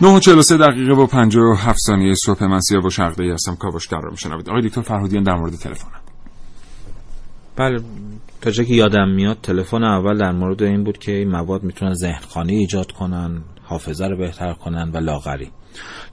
[0.00, 2.44] نه و 43 دقیقه و 57 ثانیه صبح.
[2.44, 3.56] من سیاه و شرقی هستم.
[3.56, 4.48] کاوشگر رو میشنوید.
[4.48, 6.00] آقای دکتر فرهادیان در مورد تلفنم.
[7.56, 7.80] بله.
[8.40, 11.94] تا جایی که یادم میاد تلفن اول در مورد این بود که این مواد می‌تونن
[11.94, 15.50] ذهنخوانی ایجاد کنن حافظه رو بهتر کنن و لاغری.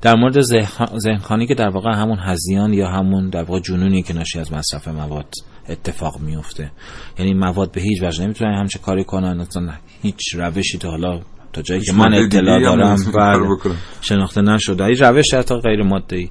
[0.01, 4.13] در مورد ذهن- ذهنخوانی که در واقع همون هزیان یا همون در واقع جنونی که
[4.13, 5.33] ناشی از مصرف مواد
[5.69, 6.71] اتفاق میفته.
[7.19, 11.21] یعنی مواد به هیچ وجه نمی‌تونن همچه کاری کنن اصلا هیچ روشی تا حالا
[11.53, 13.75] تا جایی که من اطلاع دارم بله،.
[14.01, 14.85] شناخته نشده.
[14.85, 16.29] هیچ روش حتی غیر ماده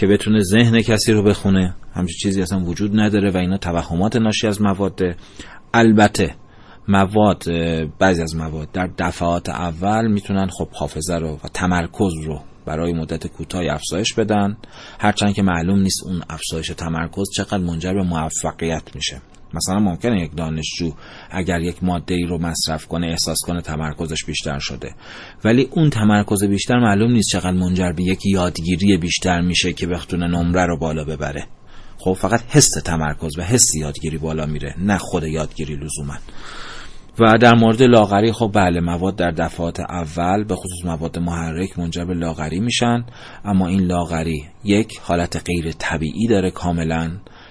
[0.00, 1.74] که بتونه ذهن کسی رو بخونه.
[1.94, 5.16] همچین چیزی اصلا وجود نداره و اینا توهمات ناشی از مواده
[5.74, 6.34] البته
[6.88, 7.44] مواد
[7.98, 13.26] بعضی از مواد در دفعات اول می‌تونن خب حافظه رو و تمرکز رو برای مدت
[13.26, 14.56] کوتاهی افزایش بدن.
[15.00, 19.20] هرچند که معلوم نیست اون افزایش تمرکز چقدر منجر به موفقیت میشه.
[19.54, 20.92] مثلا ممکنه یک دانشجو
[21.30, 24.94] اگر یک ماده ای رو مصرف کنه احساس کنه تمرکزش بیشتر شده.
[25.44, 30.26] ولی اون تمرکز بیشتر معلوم نیست چقدر منجر به یک یادگیری بیشتر میشه که بتونه
[30.26, 31.46] نمره رو بالا ببره.
[31.98, 36.14] خب فقط حس تمرکز و حس یادگیری بالا میره نه خود یادگیری لزوما.
[37.18, 42.04] و در مورد لاغری خب بله مواد در دفعات اول به خصوص مواد محرک منجر
[42.04, 43.04] به لاغری میشن
[43.44, 47.10] اما این لاغری یک حالت غیر طبیعی داره کاملا.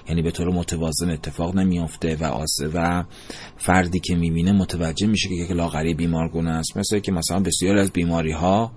[0.10, 3.03] یعنی به طور متوازن اتفاق نمیافته و آسه و
[3.57, 6.78] فردی که می‌بینه متوجه میشه که یک لاغری بیمارگونه است.
[6.78, 8.72] مثل که مثلا بسیاری از بیماری ها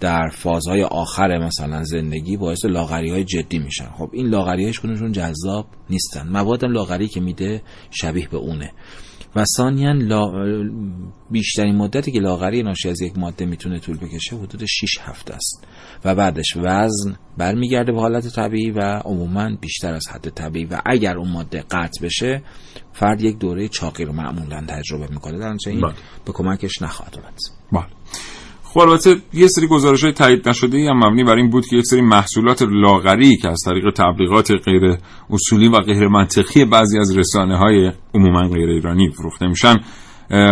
[0.00, 3.88] در فازهای آخر مثلا زندگی باعث لاغری های جدی میشن.
[3.98, 4.80] خب این لاغری هایش
[5.12, 6.28] جذاب نیستن.
[6.28, 8.72] مواد لاغری که میده شبیه به اونه.
[9.36, 10.32] و ثانیا لا...
[11.30, 15.66] بیشترین مدتی که لاغری ناشی از یک ماده می‌تونه طول بکشه حدود 6 هفته است.
[16.04, 20.64] و بعدش وزن برمیگرده به حالت طبیعی و عموما بیشتر از حد طبیعی.
[20.64, 22.42] و اگر اون ماده قطع بشه
[22.92, 25.38] فرد یک دوره چاقی رو معمولا تجربه می‌کنه.
[25.38, 25.94] در این بله.
[26.24, 27.38] به کمکش نخواهد اومد.
[27.72, 27.92] بله.
[28.72, 31.86] خب البته یه سری گزارش های تایید نشده هم مبنی بر این بود که یک
[31.86, 34.96] سری محصولات لاغری که از طریق تبلیغات غیر
[35.30, 39.76] اصولی و غیر منطقی بعضی از رسانه های عموما غیر ایرانی فروخته میشن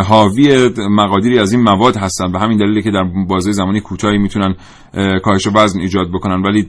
[0.06, 4.54] حاوی مقادیری از این مواد هستن به همین دلیلی که در بازه زمانی کوتاهی می‌تونن
[4.94, 6.42] اه، کاهش وزن ایجاد بکنن.
[6.42, 6.68] ولی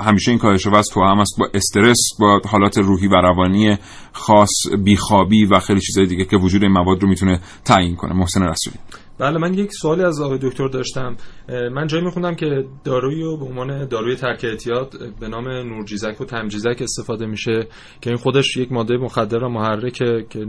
[0.00, 3.76] همیشه این کاهش وزن تو هم است با استرس با حالات روحی و روانی
[4.12, 4.50] خاص
[4.84, 8.12] بیخوابی و خیلی چیزهای دیگه که وجود این مواد رو می‌تونه تعیین کنه.
[8.12, 8.76] محسن رسولی.
[9.20, 11.16] بله من یک سوالی از آقای دکتر داشتم.
[11.48, 16.24] من جایی میخوندم که دارویی رو به عنوان داروی ترک اعتیاد به نام نورجیزک و
[16.24, 17.68] تمجیزک استفاده میشه
[18.00, 20.46] که این خودش یک ماده مخدر و محرکه که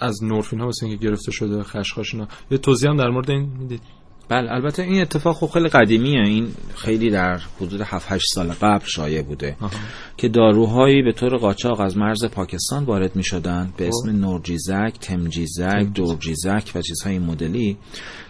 [0.00, 2.28] از نورفین ها مثل گرفته شده خشخاش اینا.
[2.50, 3.80] یه توضیح هم در مورد این می‌دید؟
[4.28, 6.20] بله البته این اتفاق خب خیلی قدیمیه.
[6.20, 9.70] این خیلی در حدود 7 8 سال قبل شایع بوده آها.
[10.16, 15.86] که داروهایی به طور قاچاق از مرز پاکستان وارد می شدن به اسم نورجیزک، تمجیزک،
[15.94, 17.76] دورجیزک و چیزهای مدلی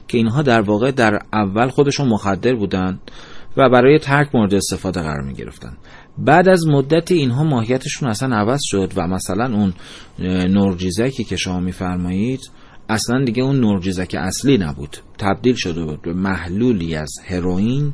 [0.08, 2.98] که اینها در واقع در اول خودشون مخدر بودن
[3.56, 5.76] و برای ترک مورد استفاده قرار می گرفتن
[6.18, 9.74] بعد از مدت اینها ماهیتشون اصلا عوض شد و مثلا اون
[10.48, 12.40] نورجیزکی که شما میفرمایید
[12.88, 14.96] اصلا دیگه اون نورجیزک اصلی نبود.
[15.18, 17.92] تبدیل شده بود به محلولی از هروئین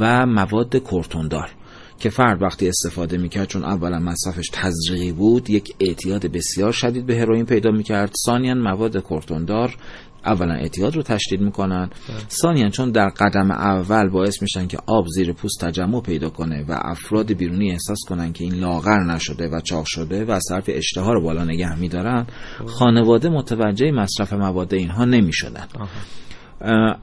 [0.00, 1.50] و مواد کورتوندار
[1.98, 7.16] که فرد وقتی استفاده می‌کرد چون اولا مصرفش تزریقی بود یک اعتیاد بسیار شدید به
[7.16, 8.14] هروئین پیدا می‌کرد.
[8.26, 9.76] ثانیا مواد کورتوندار
[10.24, 11.90] اولا اعتیاد رو تشدید می‌کنن.
[12.30, 16.78] ثانیا چون در قدم اول باعث میشن که آب زیر پوست تجمع پیدا کنه و
[16.84, 21.22] افراد بیرونی احساس کنن که این لاغر نشده و چاق شده و طرف اشتها رو
[21.22, 22.26] بالا نگه میدارن
[22.66, 25.66] خانواده متوجه مصرف مواد اینها نمی‌شدن.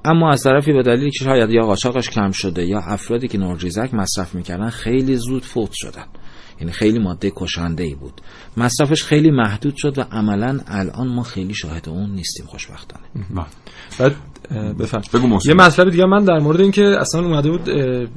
[0.06, 3.94] اما از طرفی به دلیلی که شاید یا قاچاقش کم شده یا افرادی که نورجیزک
[3.94, 6.06] مصرف می‌کردن خیلی زود فوت شدن.
[6.60, 8.22] یعنی خیلی ماده کشنده ای بود.
[8.58, 13.04] مصرفش خیلی محدود شد و عملا الان ما خیلی شاهد اون نیستیم خوشبختانه.
[14.00, 14.16] بعد
[14.80, 15.02] بفهم
[15.46, 17.68] یه مطلب دیگه من در مورد اینکه اصلا اومده بود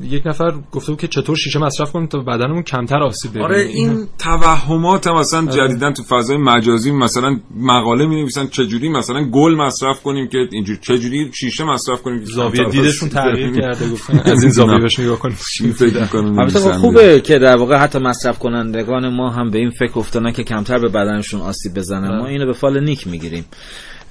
[0.02, 3.60] یک نفر گفته بود که چطور شیشه مصرف کنیم تا بدنمون کمتر آسیب ببینه آره
[3.60, 5.52] این توهمات هم مثلا آره.
[5.52, 10.78] جدیدن تو فضای مجازی مثلا مقاله می نویسن چجوری مثلا گل مصرف کنیم که اینجوری
[10.82, 14.18] چجوری شیشه مصرف کنیم زاویه دیدشون تغییر کرده گفتن.
[14.32, 16.38] از این زاویه بهش نگاه کنیم.
[16.38, 20.44] البته خوبه که در واقع حتی مصرف کنندگان ما هم به این فکر افتادن که
[20.44, 22.18] کمتر به بدنشون آسیب بزنن.
[22.18, 23.44] ما اینو به فال نیک می‌گیریم.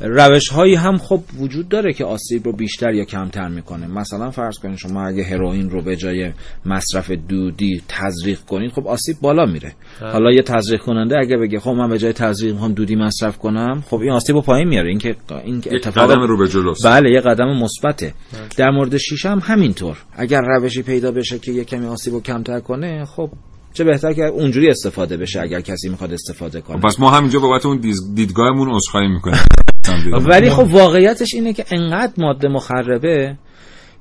[0.03, 3.87] روش هایی هم خب وجود داره که آسیب رو بیشتر یا کمتر می‌کنه.
[3.87, 6.31] مثلا فرض کنید شما اگه هروئین رو به جای
[6.65, 9.73] مصرف دودی تزریق کنید خب آسیب بالا میره.
[9.99, 13.83] حالا یه تزریق کننده اگه بگه خب من به جای تزریق هم دودی مصرف کنم
[13.87, 14.89] خب این آسیب رو پایین میاره.
[14.89, 16.85] این که این اتفاق قدم رو به جلوست.
[16.85, 18.13] بله یه قدم مثبته.
[18.57, 19.97] در مورد شیشه هم همینطور.
[20.13, 23.29] اگر روشی پیدا بشه که یه کمی آسیب رو کمتر کنه خب
[23.73, 26.79] چه بهتر که اونجوری استفاده بشه اگر کسی می‌خواد استفاده کنه.
[26.81, 27.81] پس ما همینجا بابت اون
[28.15, 29.39] دیدگاهمون عذرخواهی می‌کنیم.
[30.31, 33.37] ولی خب واقعیتش اینه که انقدر ماده مخربه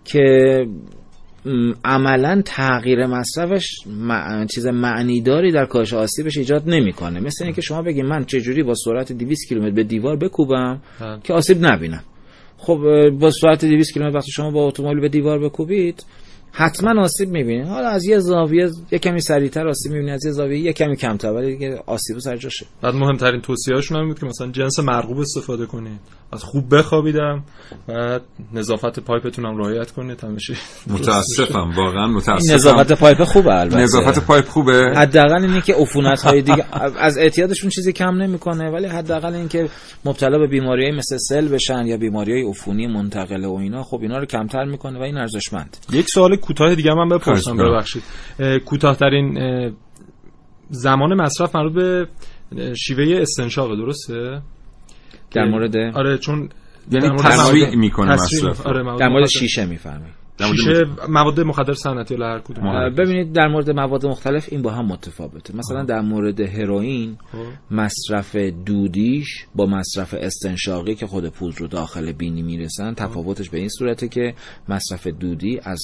[0.05, 0.21] که
[1.85, 3.69] عملا تغییر مصرفش
[4.55, 7.21] چیز معنیداری در کاهش آسیبش ایجاد نمی‌کنه.
[7.21, 10.81] مثل اینکه شما بگید من چجوری با سرعت 200 کیلومتر به دیوار بکوبم
[11.25, 12.03] که آسیب نبینم.
[12.57, 12.79] خب
[13.21, 16.05] با سرعت 200 کیلومتر وقتی شما با اتومبیل به دیوار بکوبید
[16.53, 20.61] حتما آسیب می‌بینید حالا از یه زاویه یه کمی سریعتر آسیب می‌بینید از یه زاویه
[20.61, 22.67] یه کمی کمتر ولی دیگه آسیب سر جاشه.
[22.83, 26.01] بعد مهمترین توصیه هاشون هم بود که مثلا جنس مرغوب استفاده کنید.
[26.33, 27.45] از خوب بخوابید
[27.89, 28.21] و
[28.53, 30.55] نظافت پایپتون هم رعایت کنید همیشه
[30.87, 32.55] متاسفم واقعا متاسفم.
[32.55, 33.77] نظافت پایپ خوبه البته.
[33.77, 34.93] نظافت پایپ خوبه.
[34.97, 36.65] حداقل اینه که عفونت های دیگه
[36.99, 39.69] از اعتیادشون چیزی کم نمی‌کنه ولی حداقل اینکه
[40.05, 44.27] مبتلا به بیماریهای مثل سل بشن یا بیماریهای عفونی منتقله و اینا خب اینا رو
[44.27, 45.77] کمتر می‌کنه و این ارزشمند.
[45.93, 48.03] یک سوال کوتاه دیگه من بپرسم ببخشید.
[48.65, 49.39] کوتاهترین
[50.71, 52.09] زمان مصرف مربوط به
[52.75, 54.43] شیوه استنشاق درسته؟
[55.31, 56.49] در مورد آره چون
[56.91, 58.67] یعنی تسریع می‌کنه مصرف.
[58.67, 60.21] آره در مورد شیشه می‌فهمید
[60.51, 62.95] شیشه مواد مخدر صنعتی هر کدوم.
[62.99, 65.57] ببینید در مورد مواد مختلف این با هم متفاوته.
[65.57, 67.19] مثلا در مورد هروئین
[67.71, 73.69] مصرف دودیش با مصرف استنشاقی که خود پودر رو داخل بینی می‌رسن تفاوتش به این
[73.69, 74.35] صورته که
[74.69, 75.81] مصرف دودی از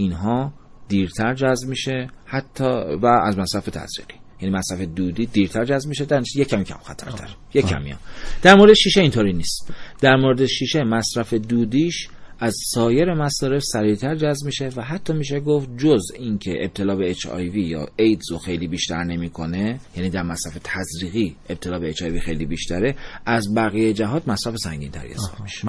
[0.00, 0.52] اینها
[0.88, 2.64] دیرتر جذب میشه حتی
[3.02, 4.14] و از مصرف تزریقی.
[4.40, 7.28] یعنی مصرف دودی دیرتر جذب میشه در یک کمی کم خطرتر.
[7.54, 7.94] یک کمی
[8.42, 9.72] در مورد شیشه اینطوری نیست.
[10.00, 12.08] در مورد شیشه مصرف دودیش
[12.42, 17.26] از سایر مصارف سریعتر جذب میشه و حتی میشه گفت جز اینکه ابتلا به اچ
[17.54, 22.94] یا ایدز رو خیلی بیشتر نمی‌کنه یعنی در مصرف تزریقی ابتلا به اچ خیلی بیشتره
[23.26, 25.68] از بقیه جهات مصرف سنگین تری حساب میشه.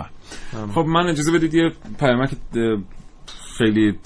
[0.76, 2.30] خب من اجازه بدید یه پیامک
[3.62, 4.00] خیلی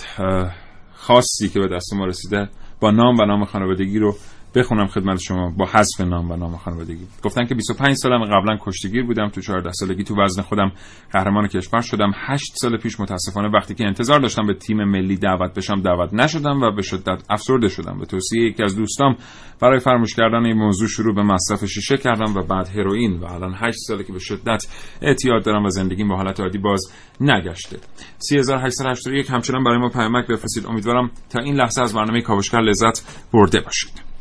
[0.94, 2.50] خاصی که به دست ما رسیده
[2.80, 4.16] با نام و نام خانوادگی رو
[4.56, 7.08] بخونم خدمت شما با حذف نام و نام خانوادگی.
[7.24, 10.72] گفتن که 25 سالم قبلا کشتیگیر بودم تو 14 سالگی تو وزن خودم
[11.12, 12.12] قهرمان کشور شدم.
[12.16, 16.62] 8 سال پیش متاسفانه وقتی که انتظار داشتم به تیم ملی دعوت بشم دعوت نشدم
[16.62, 18.00] و به شدت افسرده شدم.
[18.00, 19.16] به توصیه یکی از دوستام
[19.62, 23.20] برای فراموش کردن این موضوع شروع به مصرف شیشه کردم و بعد هروئین.
[23.20, 24.68] و الان 8 ساله که به شدت
[25.02, 26.92] اعتیاد دارم و زندگیم به حالت عادی باز
[27.22, 27.78] نگشته.
[28.18, 30.66] 3881 همچنان برای ما پیامک بفرستید.
[30.68, 34.15] امیدوارم تا این لحظه از برنامه کاوشگر لذت برده باشید.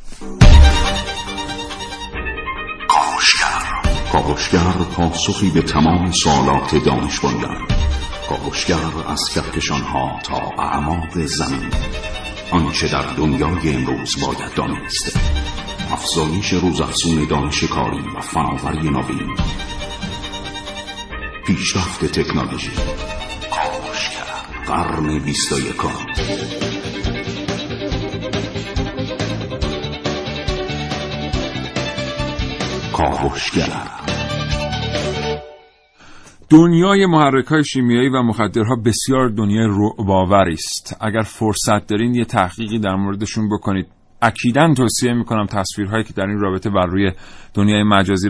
[4.12, 4.72] کاوشگر.
[4.96, 7.20] پاسخی به تمام سوالات دانش
[8.28, 8.76] کاوشگر
[9.08, 9.20] از
[9.70, 11.70] ها تا اعماق زمین.
[12.50, 15.18] آنچه در دنیای امروز باید دانست.
[15.92, 19.36] افزایش روزافزون دانش کاری و فناوری نوین.
[21.46, 22.70] پیشرفت تکنولوژی.
[24.66, 25.56] قرن بیست و
[32.96, 33.90] کاوشگر
[36.50, 39.68] دنیای محرک های شیمیایی و مخدرها بسیار دنیای
[40.06, 40.96] باوری است.
[41.00, 43.86] اگر فرصت دارین یه تحقیقی در موردشون بکنید.
[44.22, 47.12] اکیدا توصیه می‌کنم تصویرهایی که در این رابطه بر روی
[47.54, 48.28] دنیای مجازی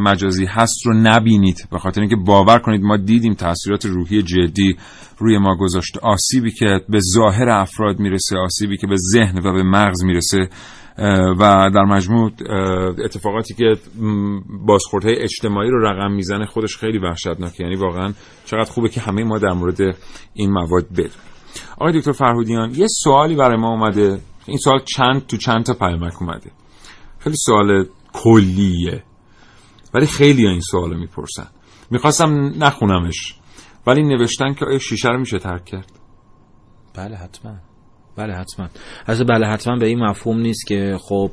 [0.00, 1.68] مجازی هست رو نبینید.
[1.70, 4.76] به خاطر اینکه باور کنید ما دیدیم تاثیرات روحی جدی
[5.18, 9.62] روی ما گذاشته آسیبی که به ظاهر افراد می‌رسه آسیبی که به ذهن و به
[9.62, 10.48] مغز می‌رسه
[11.38, 12.30] و در مجموع
[13.04, 13.76] اتفاقاتی که
[14.66, 17.64] بازخوردهای اجتماعی رو رقم می‌زنه خودش خیلی وحشتناکه.
[17.64, 18.12] یعنی واقعا
[18.44, 19.80] چقدر خوبه که همه ما در مورد
[20.34, 21.10] این مواد بدونیم
[21.78, 24.20] آقای دکتر فرهودیان یه سوالی برای ما اومده.
[24.46, 26.50] این سوال چند تو چند تا پیامک اومده.
[27.18, 29.02] خیلی سوال کلیه
[29.94, 31.46] ولی خیلی این سوال می‌پرسن.
[31.90, 33.36] می‌خواستم نخونمش
[33.86, 35.92] ولی نوشتن که آیا شیشه رو میشه ترک کرد؟
[36.94, 37.71] بله حتما.
[38.16, 38.68] بله حتما.
[39.06, 41.30] از بله حتما به این مفهوم نیست که خب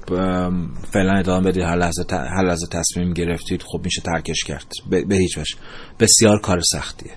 [0.91, 4.71] فعلا ادامه بدید هر لحظه, هر لحظه تصمیم گرفتید خب میشه ترکش کرد.
[4.89, 5.55] به, هیچ وجه.
[5.99, 7.11] بسیار کار سختیه.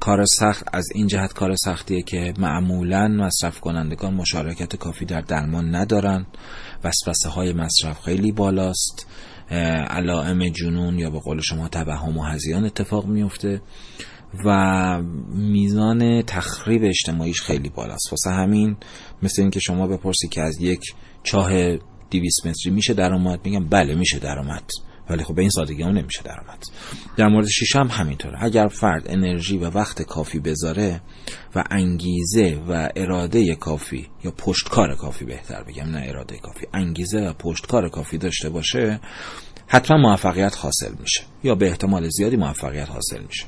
[0.00, 5.74] کار سخت از این جهت کار سختیه که معمولا مصرف کنندگان مشارکت کافی در درمان
[5.74, 6.26] ندارن.
[6.84, 9.06] وسوسه های مصرف خیلی بالاست.
[9.90, 13.60] علائم جنون یا به قول شما توهم و هزیان اتفاق میفته.
[14.44, 15.02] و
[15.34, 18.12] میزان تخریب اجتماعیش خیلی بالاست.
[18.12, 18.76] واسه همین
[19.22, 20.80] مثل اینکه شما بپرسی که از یک
[21.22, 21.76] چاه
[22.10, 24.70] 200 متری میشه درآمد؟ میگم بله میشه درآمد.
[25.10, 26.64] ولی خب به این سادگی هم نمیشه درآمد.
[27.16, 28.44] در مورد شیشه هم همینطوره.
[28.44, 31.00] اگر فرد انرژی و وقت کافی بذاره
[31.54, 37.32] و انگیزه و اراده کافی یا پشتکار کافی بهتر بگم نه اراده کافی انگیزه و
[37.32, 39.00] پشتکار کافی داشته باشه
[39.66, 43.44] حتما موفقیت حاصل میشه یا به احتمال زیادی موفقیت حاصل میشه.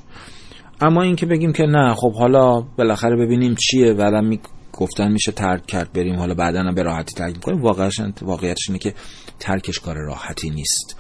[0.81, 4.41] اما اینکه بگیم که نه خب حالا بالاخره ببینیم چیه بعدم می
[4.72, 8.95] گفتن میشه ترک کرد بریم حالا بعدا به راحتی ترک می‌کنیم واقعش واقعیتش اینه که
[9.39, 10.97] ترکش کار راحتی نیست.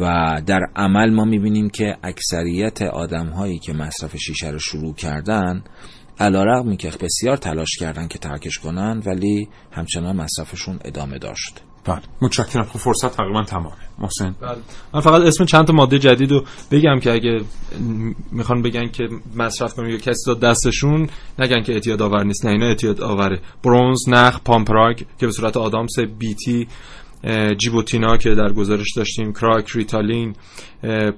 [0.00, 0.04] و
[0.46, 5.64] در عمل ما می‌بینیم که اکثریت آدم هایی که مصرف شیشه رو شروع کردن
[6.18, 11.62] علی‌رغمی که بسیار تلاش کردن که ترکش کنن ولی همچنان مصرفشون ادامه داشت.
[11.84, 12.00] بله.
[12.22, 12.64] متشکرم.
[12.64, 13.76] خب فرصت تقریبا تمامه.
[13.98, 14.34] محسن.
[14.40, 14.56] بله.
[14.94, 17.40] من فقط اسم چند تا ماده جدید رو بگم که اگه
[18.32, 21.08] می‌خوان بگن که مصرف کنیم یا کسی داد دستشون
[21.38, 22.46] نگن که اعتیاد آور نیست.
[22.46, 23.40] نه اینا اعتیاد آوره.
[23.64, 26.68] برونز نخ پامپراگ که به صورت آدامس بیتی
[27.58, 30.36] جیبوتینا که در گزارش داشتیم کراک ریتالین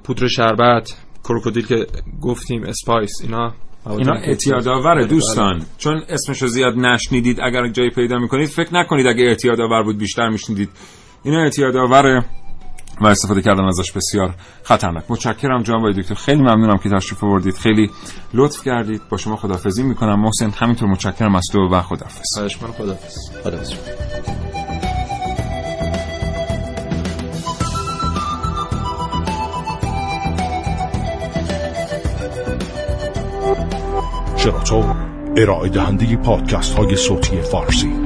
[0.05, 1.87] پودر شربت کروکودیل که
[2.23, 3.55] گفتیم اسپایس اینا.
[3.91, 5.63] اینا اعتیادآوره دوستان.
[5.79, 10.69] چون اسمشو زیاد نشنیدید اگر جایی پیدا می‌کنید فکر نکنید اگه اعتیادآور بود بیشتر میشنیدید.
[11.23, 12.25] اینا اعتیادآوره
[13.01, 15.05] و استفاده کردن ازش بسیار خطرناک.
[15.09, 16.15] متشکرم جناب دکتر.
[16.15, 17.55] خیلی ممنونم که تشریف آوردید.
[17.55, 17.91] خیلی
[18.35, 19.01] لطف کردید.
[19.11, 20.21] با شما خدافظی می‌کنم.
[20.21, 23.15] محسن همینطور متشکرم از تو و خدافظ خواهش من خدافظ
[23.45, 23.73] خدافظ
[34.47, 34.85] شراطو
[35.37, 38.06] ارائه دهنده پادکست های صوتی فارسی.